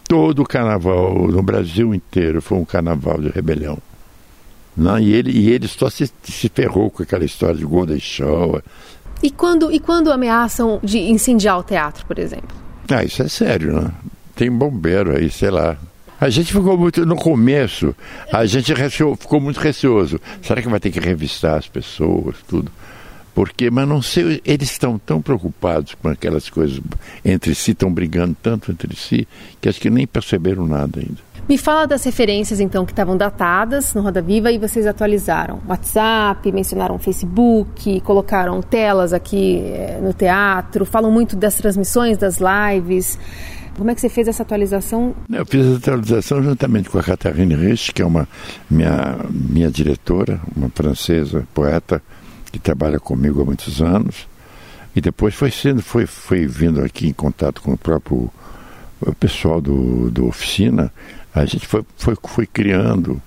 Todo 0.08 0.42
o 0.42 0.46
carnaval 0.46 1.28
no 1.28 1.42
Brasil 1.42 1.94
inteiro 1.94 2.42
foi 2.42 2.58
um 2.58 2.66
carnaval 2.66 3.20
de 3.20 3.30
rebelião. 3.30 3.78
Não, 4.76 5.00
e, 5.00 5.14
ele, 5.14 5.32
e 5.32 5.52
ele 5.52 5.68
só 5.68 5.90
se, 5.90 6.12
se 6.24 6.50
ferrou 6.50 6.90
com 6.90 7.04
aquela 7.04 7.24
história 7.24 7.56
de 7.56 7.66
Golden 7.66 8.00
Shower. 8.00 8.64
E 9.22 9.32
quando, 9.32 9.72
e 9.72 9.80
quando 9.80 10.12
ameaçam 10.12 10.80
de 10.84 11.00
incendiar 11.00 11.58
o 11.60 11.64
teatro, 11.64 12.06
por 12.06 12.20
exemplo? 12.20 12.56
Ah, 12.90 13.04
isso 13.04 13.22
é 13.22 13.30
sério, 13.30 13.82
né? 13.82 13.92
Tem 14.36 14.52
bombeiro 14.52 15.16
aí, 15.16 15.30
sei 15.30 15.50
lá. 15.50 15.78
A 16.24 16.30
gente 16.30 16.54
ficou 16.54 16.78
muito, 16.78 17.06
no 17.06 17.18
começo, 17.18 17.94
a 18.32 18.46
gente 18.46 18.74
receou, 18.74 19.14
ficou 19.14 19.42
muito 19.42 19.60
receoso. 19.60 20.22
Será 20.42 20.62
que 20.62 20.70
vai 20.70 20.80
ter 20.80 20.90
que 20.90 20.98
revistar 20.98 21.58
as 21.58 21.68
pessoas, 21.68 22.38
tudo? 22.48 22.72
Porque, 23.36 23.70
mas 23.70 23.86
não 23.86 24.02
sei, 24.02 24.42
eles 24.46 24.72
estão 24.72 24.98
tão 24.98 25.22
preocupados 25.22 25.96
com 25.96 26.08
aquelas 26.08 26.50
coisas 26.50 26.80
entre 27.26 27.54
si, 27.54 27.72
estão 27.72 27.92
brigando 27.92 28.38
tanto 28.42 28.72
entre 28.72 28.96
si, 28.96 29.28
que 29.60 29.68
acho 29.68 29.82
que 29.82 29.90
nem 29.90 30.08
perceberam 30.08 30.66
nada 30.66 31.02
ainda. 31.02 31.18
Me 31.50 31.58
fala 31.58 31.86
das 31.86 32.06
referências, 32.06 32.62
então, 32.62 32.86
que 32.86 32.94
estavam 32.94 33.18
datadas 33.18 33.94
no 33.94 34.02
Roda 34.02 34.22
Viva 34.22 34.50
e 34.50 34.58
vocês 34.58 34.88
atualizaram. 34.88 35.60
WhatsApp, 35.68 36.50
mencionaram 36.54 36.98
Facebook, 36.98 38.00
colocaram 38.00 38.62
telas 38.62 39.12
aqui 39.12 39.58
eh, 39.58 40.00
no 40.02 40.14
teatro, 40.14 40.86
falam 40.86 41.12
muito 41.12 41.36
das 41.36 41.56
transmissões, 41.56 42.18
das 42.18 42.38
lives. 42.40 43.20
Como 43.78 43.90
é 43.90 43.96
que 43.96 44.02
você 44.02 44.10
fez 44.10 44.28
essa 44.28 44.44
atualização? 44.44 45.16
Eu 45.32 45.46
fiz 45.46 45.66
essa 45.66 45.78
atualização 45.78 46.44
juntamente 46.44 46.90
com 46.90 47.00
a 47.00 47.04
Catherine 47.04 47.56
Rich, 47.56 47.94
que 47.94 48.02
é 48.02 48.06
uma 48.06 48.28
minha, 48.70 49.18
minha 49.30 49.72
diretora, 49.72 50.40
uma 50.56 50.70
francesa, 50.70 51.48
poeta, 51.54 52.02
que 52.52 52.60
trabalha 52.60 53.00
comigo 53.00 53.42
há 53.42 53.46
muitos 53.46 53.82
anos. 53.82 54.28
E 54.96 55.02
depois 55.02 55.34
foi 55.34 55.50
sendo, 55.50 55.82
foi, 55.82 56.06
foi 56.06 56.46
vindo 56.46 56.84
aqui 56.84 57.08
em 57.08 57.14
contato 57.14 57.62
com 57.62 57.74
o 57.74 57.78
próprio 57.78 58.30
pessoal 59.20 59.60
do, 59.60 60.10
do 60.12 60.28
oficina 60.28 60.92
a 61.34 61.46
gente 61.46 61.66
foi, 61.66 61.84
foi, 61.98 62.16
foi 62.24 62.46
criando, 62.46 63.20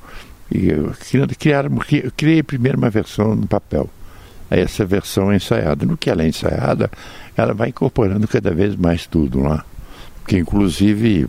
e 0.51 0.69
criando, 1.11 1.35
criaram, 1.35 1.71
eu 1.91 2.13
criei 2.17 2.43
primeiro 2.43 2.79
uma 2.79 2.89
versão 2.89 3.35
no 3.35 3.49
papel. 3.49 3.91
Aí 4.49 4.61
essa 4.61 4.85
versão 4.85 5.33
é 5.33 5.37
ensaiada. 5.37 5.85
No 5.85 5.97
que 5.97 6.09
ela 6.09 6.23
é 6.23 6.29
ensaiada, 6.29 6.89
ela 7.37 7.53
vai 7.53 7.71
incorporando 7.71 8.29
cada 8.29 8.53
vez 8.53 8.77
mais 8.77 9.07
tudo 9.07 9.41
lá. 9.41 9.65
Porque 10.27 10.39
inclusive 10.39 11.29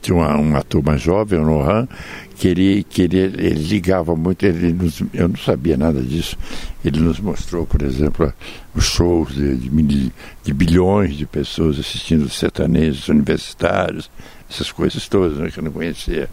tinha 0.00 0.14
uma, 0.14 0.38
um 0.38 0.56
ator 0.56 0.80
mais 0.84 1.02
jovem, 1.02 1.40
o 1.40 1.44
Nohan, 1.44 1.88
que 2.36 2.46
ele, 2.46 2.84
que 2.84 3.02
ele, 3.02 3.18
ele 3.18 3.64
ligava 3.64 4.14
muito, 4.14 4.46
ele 4.46 4.72
nos, 4.72 5.02
eu 5.12 5.26
não 5.26 5.36
sabia 5.36 5.76
nada 5.76 6.00
disso. 6.00 6.38
Ele 6.84 7.00
nos 7.00 7.18
mostrou, 7.18 7.66
por 7.66 7.82
exemplo, 7.82 8.32
os 8.72 8.84
shows 8.84 9.34
de, 9.34 9.56
de, 9.56 10.12
de 10.44 10.54
bilhões 10.54 11.16
de 11.16 11.26
pessoas 11.26 11.76
assistindo 11.76 12.28
sertanejos 12.28 13.08
universitários, 13.08 14.08
essas 14.48 14.70
coisas 14.70 15.08
todas 15.08 15.36
né, 15.36 15.50
que 15.50 15.58
eu 15.58 15.64
não 15.64 15.72
conhecia. 15.72 16.30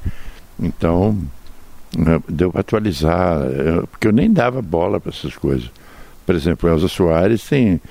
Então, 0.59 1.17
né, 1.97 2.21
deu 2.29 2.51
para 2.51 2.61
atualizar, 2.61 3.39
porque 3.89 4.07
eu 4.07 4.13
nem 4.13 4.31
dava 4.31 4.61
bola 4.61 4.99
para 4.99 5.09
essas 5.09 5.35
coisas. 5.35 5.71
Por 6.27 6.35
exemplo, 6.35 6.69
Elza 6.69 6.87
Soares 6.87 7.43
tem, 7.43 7.81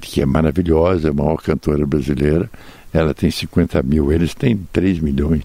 que 0.00 0.20
é 0.20 0.26
maravilhosa, 0.26 1.08
é 1.08 1.10
a 1.10 1.14
maior 1.14 1.36
cantora 1.36 1.86
brasileira, 1.86 2.50
ela 2.92 3.14
tem 3.14 3.30
50 3.30 3.82
mil, 3.82 4.12
eles 4.12 4.34
têm 4.34 4.58
3 4.72 5.00
milhões. 5.00 5.42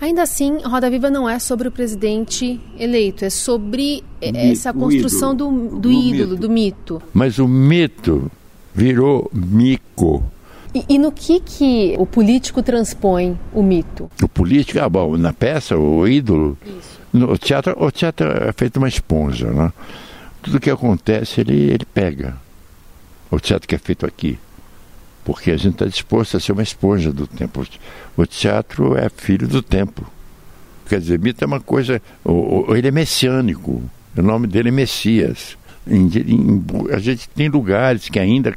Ainda 0.00 0.22
assim, 0.22 0.58
Roda 0.62 0.90
Viva 0.90 1.08
não 1.08 1.28
é 1.28 1.38
sobre 1.38 1.68
o 1.68 1.70
presidente 1.70 2.60
eleito, 2.78 3.24
é 3.24 3.30
sobre 3.30 4.04
essa 4.20 4.72
construção 4.72 5.32
ídolo, 5.32 5.68
do, 5.70 5.78
do 5.78 5.90
ídolo, 5.90 6.30
mito. 6.30 6.36
do 6.36 6.50
mito. 6.50 7.02
Mas 7.14 7.38
o 7.38 7.48
mito 7.48 8.30
virou 8.74 9.30
mico. 9.32 10.22
E, 10.74 10.84
e, 10.90 10.98
no 10.98 11.10
que, 11.10 11.40
que 11.40 11.94
o 11.98 12.04
político 12.04 12.62
transpõe 12.62 13.38
o 13.54 13.62
mito? 13.62 14.10
O 14.22 14.28
político, 14.28 14.78
ah, 14.78 14.88
bom, 14.88 15.16
na 15.16 15.32
peça, 15.32 15.78
o 15.78 16.06
ídolo. 16.06 16.58
Isso. 16.66 17.00
No 17.10 17.38
teatro, 17.38 17.74
o 17.82 17.90
teatro 17.90 18.28
é 18.30 18.52
feito 18.52 18.76
uma 18.76 18.88
esponja, 18.88 19.50
né? 19.50 19.72
Tudo 20.42 20.60
que 20.60 20.68
acontece, 20.68 21.40
ele, 21.40 21.70
ele 21.70 21.86
pega. 21.86 22.36
O 23.30 23.40
teatro 23.40 23.68
que 23.68 23.74
é 23.74 23.78
feito 23.78 24.06
aqui. 24.06 24.38
Porque 25.24 25.50
a 25.50 25.56
gente 25.56 25.74
está 25.74 25.86
disposto 25.86 26.36
a 26.36 26.40
ser 26.40 26.52
uma 26.52 26.62
esponja 26.62 27.12
do 27.12 27.26
tempo. 27.26 27.66
O 28.16 28.26
teatro 28.26 28.96
é 28.96 29.08
filho 29.08 29.48
do 29.48 29.60
tempo. 29.62 30.06
Quer 30.88 31.00
dizer, 31.00 31.18
mito 31.18 31.42
é 31.42 31.46
uma 31.46 31.60
coisa. 31.60 32.00
Ele 32.68 32.88
é 32.88 32.90
messiânico. 32.92 33.82
O 34.16 34.22
nome 34.22 34.46
dele 34.46 34.70
é 34.70 34.72
Messias. 34.72 35.58
a 36.92 36.98
gente 36.98 37.28
tem 37.28 37.48
lugares 37.48 38.08
que 38.08 38.18
ainda 38.18 38.56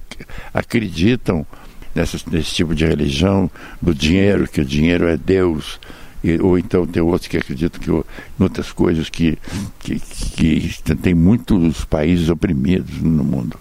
acreditam 0.54 1.46
nessa, 1.94 2.18
nesse 2.32 2.56
tipo 2.56 2.74
de 2.74 2.86
religião, 2.86 3.52
do 3.82 3.94
dinheiro, 3.94 4.48
que 4.48 4.62
o 4.62 4.66
dinheiro 4.66 5.08
é 5.08 5.18
Deus, 5.18 5.80
e, 6.24 6.40
ou 6.40 6.58
então 6.58 6.86
tem 6.86 7.02
outros 7.02 7.28
que 7.28 7.38
acreditam 7.38 7.82
que 7.82 7.92
em 7.92 8.44
outras 8.44 8.72
coisas 8.72 9.10
que, 9.10 9.38
que, 9.80 10.00
que 10.00 10.96
tem 10.96 11.14
muitos 11.14 11.84
países 11.86 12.30
oprimidos 12.30 13.02
no 13.02 13.24
mundo. 13.24 13.60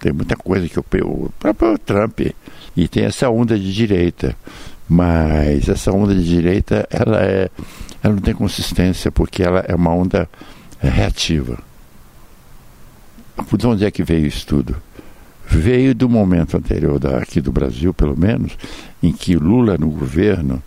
Tem 0.00 0.12
muita 0.12 0.36
coisa 0.36 0.68
que 0.68 0.78
o, 0.78 0.84
o 1.02 1.32
próprio 1.38 1.78
Trump 1.78 2.20
e 2.76 2.88
tem 2.88 3.04
essa 3.04 3.30
onda 3.30 3.58
de 3.58 3.72
direita, 3.72 4.36
mas 4.88 5.68
essa 5.68 5.90
onda 5.92 6.14
de 6.14 6.24
direita 6.24 6.86
ela 6.90 7.22
é 7.22 7.50
ela 8.02 8.14
não 8.14 8.22
tem 8.22 8.34
consistência 8.34 9.10
porque 9.10 9.42
ela 9.42 9.64
é 9.66 9.74
uma 9.74 9.92
onda 9.92 10.28
reativa. 10.78 11.58
De 13.56 13.66
onde 13.66 13.84
é 13.84 13.90
que 13.90 14.02
veio 14.02 14.26
isso 14.26 14.46
tudo? 14.46 14.76
veio 15.48 15.94
do 15.94 16.08
momento 16.08 16.56
anterior 16.56 16.98
da, 16.98 17.18
aqui 17.18 17.40
do 17.40 17.52
Brasil, 17.52 17.94
pelo 17.94 18.18
menos, 18.18 18.58
em 19.02 19.12
que 19.12 19.36
Lula 19.36 19.78
no 19.78 19.88
governo 19.88 20.62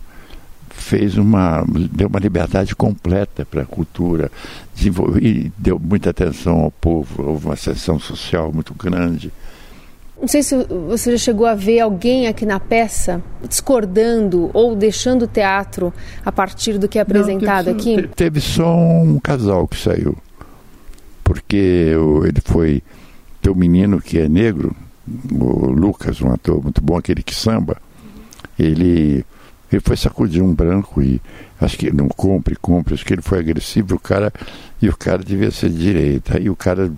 fez 0.80 1.16
uma 1.16 1.64
deu 1.92 2.08
uma 2.08 2.18
liberdade 2.18 2.74
completa 2.74 3.44
para 3.44 3.62
a 3.62 3.66
cultura, 3.66 4.30
e 5.20 5.52
deu 5.56 5.78
muita 5.78 6.10
atenção 6.10 6.60
ao 6.60 6.70
povo, 6.70 7.22
houve 7.22 7.46
uma 7.46 7.56
sessão 7.56 7.98
social 7.98 8.52
muito 8.52 8.74
grande. 8.74 9.32
Não 10.20 10.28
sei 10.28 10.42
se 10.42 10.54
você 10.88 11.12
já 11.12 11.18
chegou 11.18 11.46
a 11.46 11.54
ver 11.54 11.80
alguém 11.80 12.26
aqui 12.26 12.44
na 12.44 12.60
peça 12.60 13.22
discordando 13.48 14.50
ou 14.52 14.76
deixando 14.76 15.22
o 15.22 15.26
teatro 15.26 15.94
a 16.22 16.30
partir 16.30 16.76
do 16.76 16.86
que 16.86 16.98
é 16.98 17.02
apresentado 17.02 17.70
Não, 17.70 17.76
teve, 17.76 18.00
aqui. 18.00 18.08
Teve 18.14 18.40
só 18.40 18.76
um 18.76 19.18
casal 19.18 19.66
que 19.66 19.78
saiu, 19.78 20.14
porque 21.24 21.94
ele 22.26 22.40
foi 22.44 22.82
teu 23.40 23.54
menino 23.54 23.98
que 23.98 24.18
é 24.18 24.28
negro, 24.28 24.76
o 25.32 25.70
Lucas, 25.70 26.20
um 26.20 26.30
ator 26.30 26.62
muito 26.62 26.82
bom, 26.82 26.98
aquele 26.98 27.22
que 27.22 27.34
samba, 27.34 27.78
ele, 28.58 29.24
ele 29.72 29.80
foi 29.80 29.96
sacudir 29.96 30.42
um 30.42 30.52
branco 30.52 31.02
e 31.02 31.20
acho 31.60 31.78
que 31.78 31.92
não 31.92 32.08
compre, 32.08 32.56
compre, 32.56 32.94
acho 32.94 33.04
que 33.04 33.12
ele 33.12 33.22
foi 33.22 33.38
agressivo, 33.38 33.94
o 33.94 33.98
cara, 33.98 34.32
e 34.82 34.88
o 34.88 34.96
cara 34.96 35.18
devia 35.18 35.50
ser 35.50 35.70
de 35.70 35.78
direita. 35.78 36.38
Aí 36.38 36.50
o 36.50 36.56
cara 36.56 36.90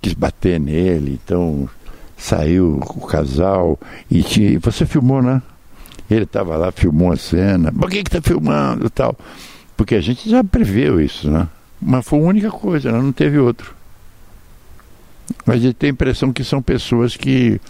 quis 0.00 0.14
bater 0.14 0.58
nele, 0.58 1.20
então 1.22 1.68
saiu 2.16 2.80
o 2.80 3.06
casal 3.06 3.78
e 4.10 4.22
tinha, 4.22 4.58
você 4.58 4.86
filmou, 4.86 5.20
né? 5.20 5.42
Ele 6.10 6.24
estava 6.24 6.56
lá, 6.56 6.72
filmou 6.72 7.12
a 7.12 7.16
cena. 7.16 7.72
Por 7.72 7.90
que 7.90 7.98
está 7.98 8.22
filmando 8.22 8.88
tal? 8.88 9.16
Porque 9.76 9.94
a 9.94 10.00
gente 10.00 10.30
já 10.30 10.42
preveu 10.42 11.00
isso, 11.00 11.30
né? 11.30 11.48
Mas 11.80 12.06
foi 12.06 12.18
a 12.18 12.22
única 12.22 12.50
coisa, 12.50 12.90
né? 12.90 12.98
não 12.98 13.12
teve 13.12 13.38
outro. 13.38 13.74
Mas 15.44 15.56
a 15.56 15.58
gente 15.58 15.74
tem 15.74 15.90
a 15.90 15.92
impressão 15.92 16.32
que 16.32 16.44
são 16.44 16.62
pessoas 16.62 17.16
que 17.16 17.60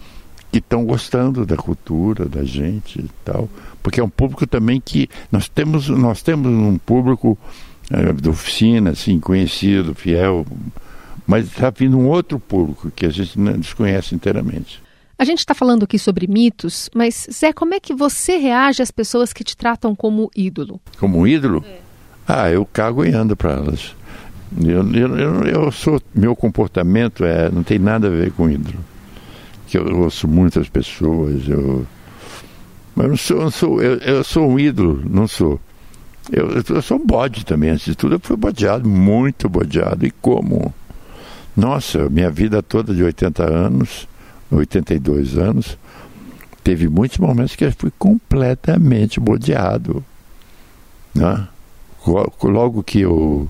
que 0.57 0.64
estão 0.64 0.87
gostando 0.87 1.45
da 1.45 1.57
cultura 1.57 2.25
da 2.25 2.42
gente 2.42 2.99
e 2.99 3.11
tal, 3.23 3.47
porque 3.83 4.01
é 4.01 4.05
um 4.05 4.09
público 4.09 4.47
também 4.47 4.81
que 4.81 5.09
nós 5.31 5.49
temos 5.49 5.88
nós 5.88 6.23
temos 6.23 6.51
um 6.51 6.79
público 6.79 7.38
é, 7.90 8.12
de 8.12 8.29
oficina 8.29 8.90
assim 8.90 9.21
conhecido, 9.21 9.95
fiel, 9.95 10.47
mas 11.27 11.47
está 11.47 11.69
vindo 11.69 11.99
um 11.99 12.09
outro 12.09 12.40
público 12.40 12.90
que 12.90 13.05
a 13.05 13.11
gente 13.11 13.38
não 13.38 13.53
desconhece 13.53 14.14
inteiramente. 14.14 14.83
A 15.19 15.25
gente 15.25 15.40
está 15.40 15.55
falando 15.55 15.83
aqui 15.83 15.99
sobre 15.99 16.27
mitos, 16.27 16.88
mas 16.95 17.27
Zé, 17.31 17.53
como 17.53 17.75
é 17.75 17.81
que 17.81 17.95
você 17.95 18.38
reage 18.38 18.83
às 18.83 18.90
pessoas 18.90 19.33
que 19.33 19.45
te 19.45 19.57
tratam 19.57 19.95
como 19.95 20.31
ídolo? 20.35 20.81
Como 20.99 21.27
ídolo? 21.27 21.62
É. 21.66 21.79
Ah, 22.27 22.51
eu 22.51 22.64
cago 22.64 23.05
e 23.05 23.12
ando 23.12 23.37
para 23.37 23.53
elas. 23.53 23.95
Eu, 24.59 24.90
eu, 24.95 25.19
eu, 25.19 25.42
eu, 25.45 25.73
sou, 25.73 26.01
meu 26.14 26.35
comportamento 26.35 27.25
é, 27.25 27.51
não 27.51 27.62
tem 27.62 27.79
nada 27.79 28.07
a 28.07 28.11
ver 28.11 28.33
com 28.33 28.49
ídolo. 28.49 28.79
Que 29.66 29.79
eu 29.79 30.00
ouço 30.00 30.29
muitas 30.29 30.68
pessoas, 30.68 31.48
eu, 31.48 31.87
mas 32.96 33.09
não 33.09 33.16
sou, 33.16 33.40
não 33.42 33.50
sou 33.50 33.83
eu, 33.83 33.98
eu 33.98 34.24
sou 34.24 34.50
um 34.50 34.59
ídolo, 34.59 35.02
não 35.09 35.29
sou. 35.29 35.61
Eu, 36.33 36.48
eu 36.50 36.83
sou 36.83 36.98
um 36.98 37.07
bode 37.07 37.44
também, 37.44 37.70
antes 37.70 37.85
de 37.85 37.94
tudo 37.94 38.14
eu 38.14 38.20
fui 38.20 38.37
bodeado, 38.37 38.88
muito 38.88 39.48
bodeado. 39.50 40.07
E 40.07 40.11
como? 40.11 40.74
Nossa, 41.55 42.09
minha 42.09 42.31
vida 42.31 42.62
toda 42.62 42.94
de 42.94 43.02
80 43.02 43.44
anos, 43.44 44.09
82 44.50 45.37
anos, 45.37 45.79
teve 46.64 46.88
muitos 46.88 47.18
momentos 47.18 47.55
que 47.55 47.64
eu 47.64 47.72
fui 47.79 47.92
completamente 47.98 49.20
bodeado. 49.20 50.02
Né? 51.14 51.46
Logo 52.42 52.83
que 52.83 53.00
eu 53.00 53.48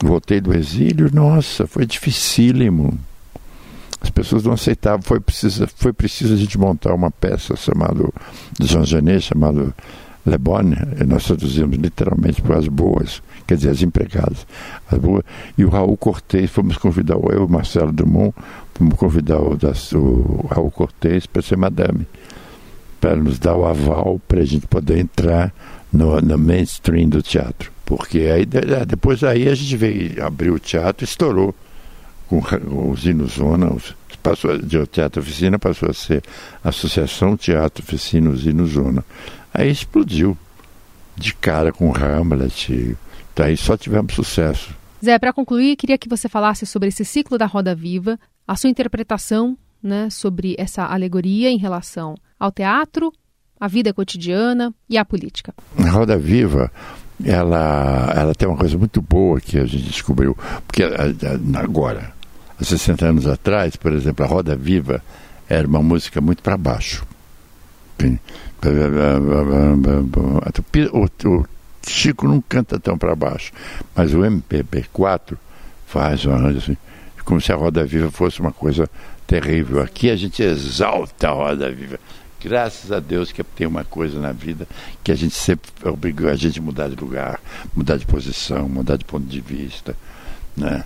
voltei 0.00 0.40
do 0.40 0.54
exílio, 0.54 1.10
nossa, 1.12 1.66
foi 1.66 1.84
dificílimo. 1.84 2.98
As 4.00 4.10
pessoas 4.10 4.44
não 4.44 4.52
aceitavam, 4.52 5.02
foi 5.02 5.20
preciso, 5.20 5.66
foi 5.76 5.92
preciso 5.92 6.34
a 6.34 6.36
gente 6.36 6.56
montar 6.58 6.94
uma 6.94 7.10
peça 7.10 7.56
chamada 7.56 8.08
Jean 8.60 8.84
Genet, 8.84 9.20
chamada 9.20 9.74
Le 10.28 10.38
Bonne, 10.38 10.76
nós 11.06 11.24
traduzimos 11.24 11.76
literalmente 11.76 12.42
para 12.42 12.58
as 12.58 12.68
boas, 12.68 13.22
quer 13.46 13.56
dizer, 13.56 13.70
as 13.70 13.82
empregadas. 13.82 14.46
As 14.90 14.98
boas, 14.98 15.24
e 15.56 15.64
o 15.64 15.68
Raul 15.68 15.96
Cortez, 15.96 16.50
fomos 16.50 16.76
convidar, 16.76 17.16
eu 17.32 17.46
e 17.46 17.50
Marcelo 17.50 17.92
Drummond, 17.92 18.34
fomos 18.74 18.94
convidar 18.94 19.40
o, 19.40 19.56
o 19.94 20.46
Raul 20.48 20.70
Cortez 20.70 21.26
para 21.26 21.42
ser 21.42 21.56
madame, 21.56 22.06
para 23.00 23.16
nos 23.16 23.38
dar 23.38 23.56
o 23.56 23.64
aval 23.64 24.20
para 24.28 24.40
a 24.40 24.44
gente 24.44 24.66
poder 24.66 24.98
entrar 24.98 25.52
no, 25.92 26.20
no 26.20 26.38
mainstream 26.38 27.08
do 27.08 27.22
teatro. 27.22 27.72
Porque 27.86 28.18
aí, 28.18 28.44
depois 28.86 29.24
aí 29.24 29.48
a 29.48 29.54
gente 29.54 29.76
veio 29.76 30.24
abrir 30.24 30.50
o 30.50 30.58
teatro, 30.58 31.04
estourou 31.04 31.54
com 32.28 32.90
os 32.90 33.00
Zona, 33.32 33.74
passou 34.22 34.58
de 34.58 34.86
Teatro 34.86 35.22
Oficina 35.22 35.58
passou 35.58 35.88
a 35.88 35.94
ser 35.94 36.22
Associação 36.62 37.36
Teatro 37.36 37.82
Oficina 37.82 38.30
Usino 38.30 38.66
Zona. 38.66 39.04
Aí 39.52 39.70
explodiu 39.70 40.36
de 41.16 41.34
cara 41.34 41.72
com 41.72 41.92
Hamlet. 41.92 42.96
Daí 43.34 43.56
só 43.56 43.76
tivemos 43.76 44.14
sucesso. 44.14 44.74
Zé, 45.04 45.18
para 45.18 45.32
concluir, 45.32 45.76
queria 45.76 45.96
que 45.96 46.08
você 46.08 46.28
falasse 46.28 46.66
sobre 46.66 46.88
esse 46.88 47.04
ciclo 47.04 47.38
da 47.38 47.46
Roda 47.46 47.74
Viva, 47.74 48.18
a 48.46 48.56
sua 48.56 48.68
interpretação 48.68 49.56
né, 49.82 50.10
sobre 50.10 50.54
essa 50.58 50.84
alegoria 50.84 51.50
em 51.50 51.56
relação 51.56 52.14
ao 52.38 52.50
teatro, 52.50 53.12
à 53.58 53.68
vida 53.68 53.92
cotidiana 53.92 54.74
e 54.90 54.98
à 54.98 55.04
política. 55.04 55.54
A 55.78 55.88
Roda 55.88 56.18
Viva 56.18 56.70
ela, 57.24 58.12
ela 58.14 58.34
tem 58.34 58.48
uma 58.48 58.56
coisa 58.56 58.78
muito 58.78 59.02
boa 59.02 59.40
que 59.40 59.58
a 59.58 59.66
gente 59.66 59.84
descobriu, 59.84 60.36
porque 60.66 60.82
agora, 61.56 62.12
há 62.60 62.64
60 62.64 63.06
anos 63.06 63.26
atrás, 63.26 63.76
por 63.76 63.92
exemplo, 63.92 64.24
a 64.24 64.28
Roda 64.28 64.56
Viva 64.56 65.02
era 65.48 65.66
uma 65.66 65.82
música 65.82 66.20
muito 66.20 66.42
para 66.42 66.56
baixo. 66.56 67.06
O, 70.92 71.28
o 71.28 71.46
Chico 71.86 72.28
não 72.28 72.40
canta 72.40 72.78
tão 72.78 72.98
para 72.98 73.14
baixo, 73.14 73.52
mas 73.94 74.12
o 74.12 74.18
MPB4 74.18 75.36
faz 75.86 76.26
um 76.26 76.32
arranjo 76.32 76.58
assim, 76.58 76.76
como 77.24 77.40
se 77.40 77.52
a 77.52 77.56
Roda 77.56 77.84
Viva 77.84 78.10
fosse 78.10 78.40
uma 78.40 78.52
coisa 78.52 78.88
terrível. 79.26 79.80
Aqui 79.82 80.10
a 80.10 80.16
gente 80.16 80.42
exalta 80.42 81.28
a 81.28 81.32
Roda 81.32 81.70
Viva. 81.70 81.98
Graças 82.40 82.92
a 82.92 83.00
Deus 83.00 83.32
que 83.32 83.42
tem 83.42 83.66
uma 83.66 83.84
coisa 83.84 84.20
na 84.20 84.30
vida 84.30 84.68
que 85.02 85.10
a 85.10 85.14
gente 85.14 85.34
sempre 85.34 85.70
obrigou 85.84 86.30
a 86.30 86.36
gente 86.36 86.60
a 86.60 86.62
mudar 86.62 86.88
de 86.88 86.94
lugar, 86.94 87.40
mudar 87.74 87.96
de 87.96 88.06
posição, 88.06 88.68
mudar 88.68 88.96
de 88.96 89.04
ponto 89.04 89.26
de 89.26 89.40
vista, 89.40 89.96
né? 90.56 90.84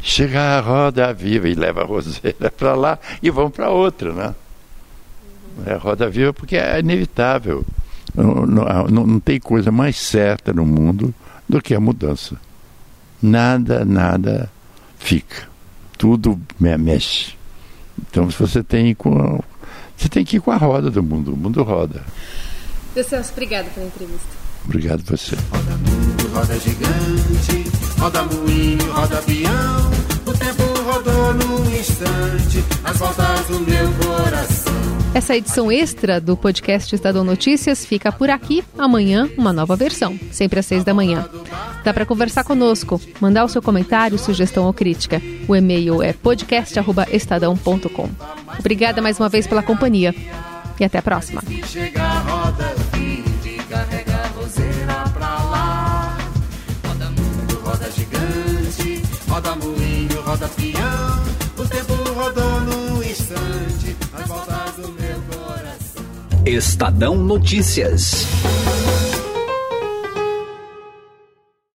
Chega 0.00 0.40
a 0.40 0.60
roda 0.60 1.12
viva 1.12 1.48
e 1.48 1.54
leva 1.54 1.82
a 1.82 1.84
roseira 1.84 2.50
para 2.56 2.74
lá 2.74 2.98
e 3.22 3.30
vão 3.30 3.50
para 3.50 3.70
outra, 3.70 4.12
né? 4.12 4.34
É 5.66 5.74
roda 5.74 6.08
viva 6.08 6.32
porque 6.32 6.56
é 6.56 6.78
inevitável. 6.78 7.64
Não, 8.14 8.46
não, 8.46 8.84
não, 9.06 9.20
tem 9.20 9.38
coisa 9.38 9.70
mais 9.70 9.96
certa 9.96 10.52
no 10.52 10.64
mundo 10.64 11.14
do 11.48 11.60
que 11.60 11.74
a 11.74 11.80
mudança. 11.80 12.36
Nada, 13.20 13.84
nada 13.84 14.50
fica. 14.98 15.48
Tudo 15.96 16.40
mexe. 16.58 17.34
Então, 18.00 18.30
se 18.30 18.38
você 18.38 18.62
tem 18.62 18.94
com 18.94 19.40
você 19.98 20.08
tem 20.08 20.24
que 20.24 20.36
ir 20.36 20.40
com 20.40 20.52
a 20.52 20.56
roda 20.56 20.90
do 20.90 21.02
mundo. 21.02 21.34
O 21.34 21.36
mundo 21.36 21.62
roda. 21.64 22.04
Deus, 22.94 23.12
obrigado 23.32 23.72
pela 23.74 23.86
entrevista. 23.86 24.28
Obrigado 24.64 25.02
você. 25.02 25.34
Roda 26.38 26.56
gigante, 26.60 27.64
roda 27.98 28.22
moinho, 28.22 28.92
roda 28.92 29.16
peão. 29.22 29.90
O 30.24 30.32
tempo 30.32 30.62
rodou 30.84 31.34
num 31.34 31.68
instante, 31.76 32.64
as 32.84 32.96
voltas 32.96 33.46
do 33.48 33.58
meu 33.58 33.92
coração. 33.94 34.72
Essa 35.12 35.36
edição 35.36 35.72
extra 35.72 36.20
do 36.20 36.36
podcast 36.36 36.94
Estadão 36.94 37.24
Notícias 37.24 37.84
fica 37.84 38.12
por 38.12 38.30
aqui. 38.30 38.62
Amanhã, 38.78 39.28
uma 39.36 39.52
nova 39.52 39.74
versão, 39.74 40.16
sempre 40.30 40.60
às 40.60 40.66
seis 40.66 40.84
da 40.84 40.94
manhã. 40.94 41.28
Dá 41.82 41.92
para 41.92 42.06
conversar 42.06 42.44
conosco, 42.44 43.00
mandar 43.20 43.44
o 43.44 43.48
seu 43.48 43.60
comentário, 43.60 44.16
sugestão 44.16 44.64
ou 44.64 44.72
crítica. 44.72 45.20
O 45.48 45.56
e-mail 45.56 46.00
é 46.04 46.12
podcast.estadão.com. 46.12 48.10
Obrigada 48.60 49.02
mais 49.02 49.18
uma 49.18 49.28
vez 49.28 49.44
pela 49.44 49.60
companhia 49.64 50.14
e 50.78 50.84
até 50.84 50.98
a 50.98 51.02
próxima. 51.02 51.42
Roda 59.38 59.54
moinho, 59.54 60.20
roda 60.22 60.48
peão, 60.48 61.22
o 61.56 61.68
tempo 61.68 61.94
rodou 62.12 62.60
num 62.62 63.00
instante, 63.04 63.96
as 64.12 64.26
voltas 64.26 64.74
do 64.74 64.88
meu 64.88 65.22
coração. 65.30 66.04
Estadão 66.44 67.14
Notícias. 67.14 68.26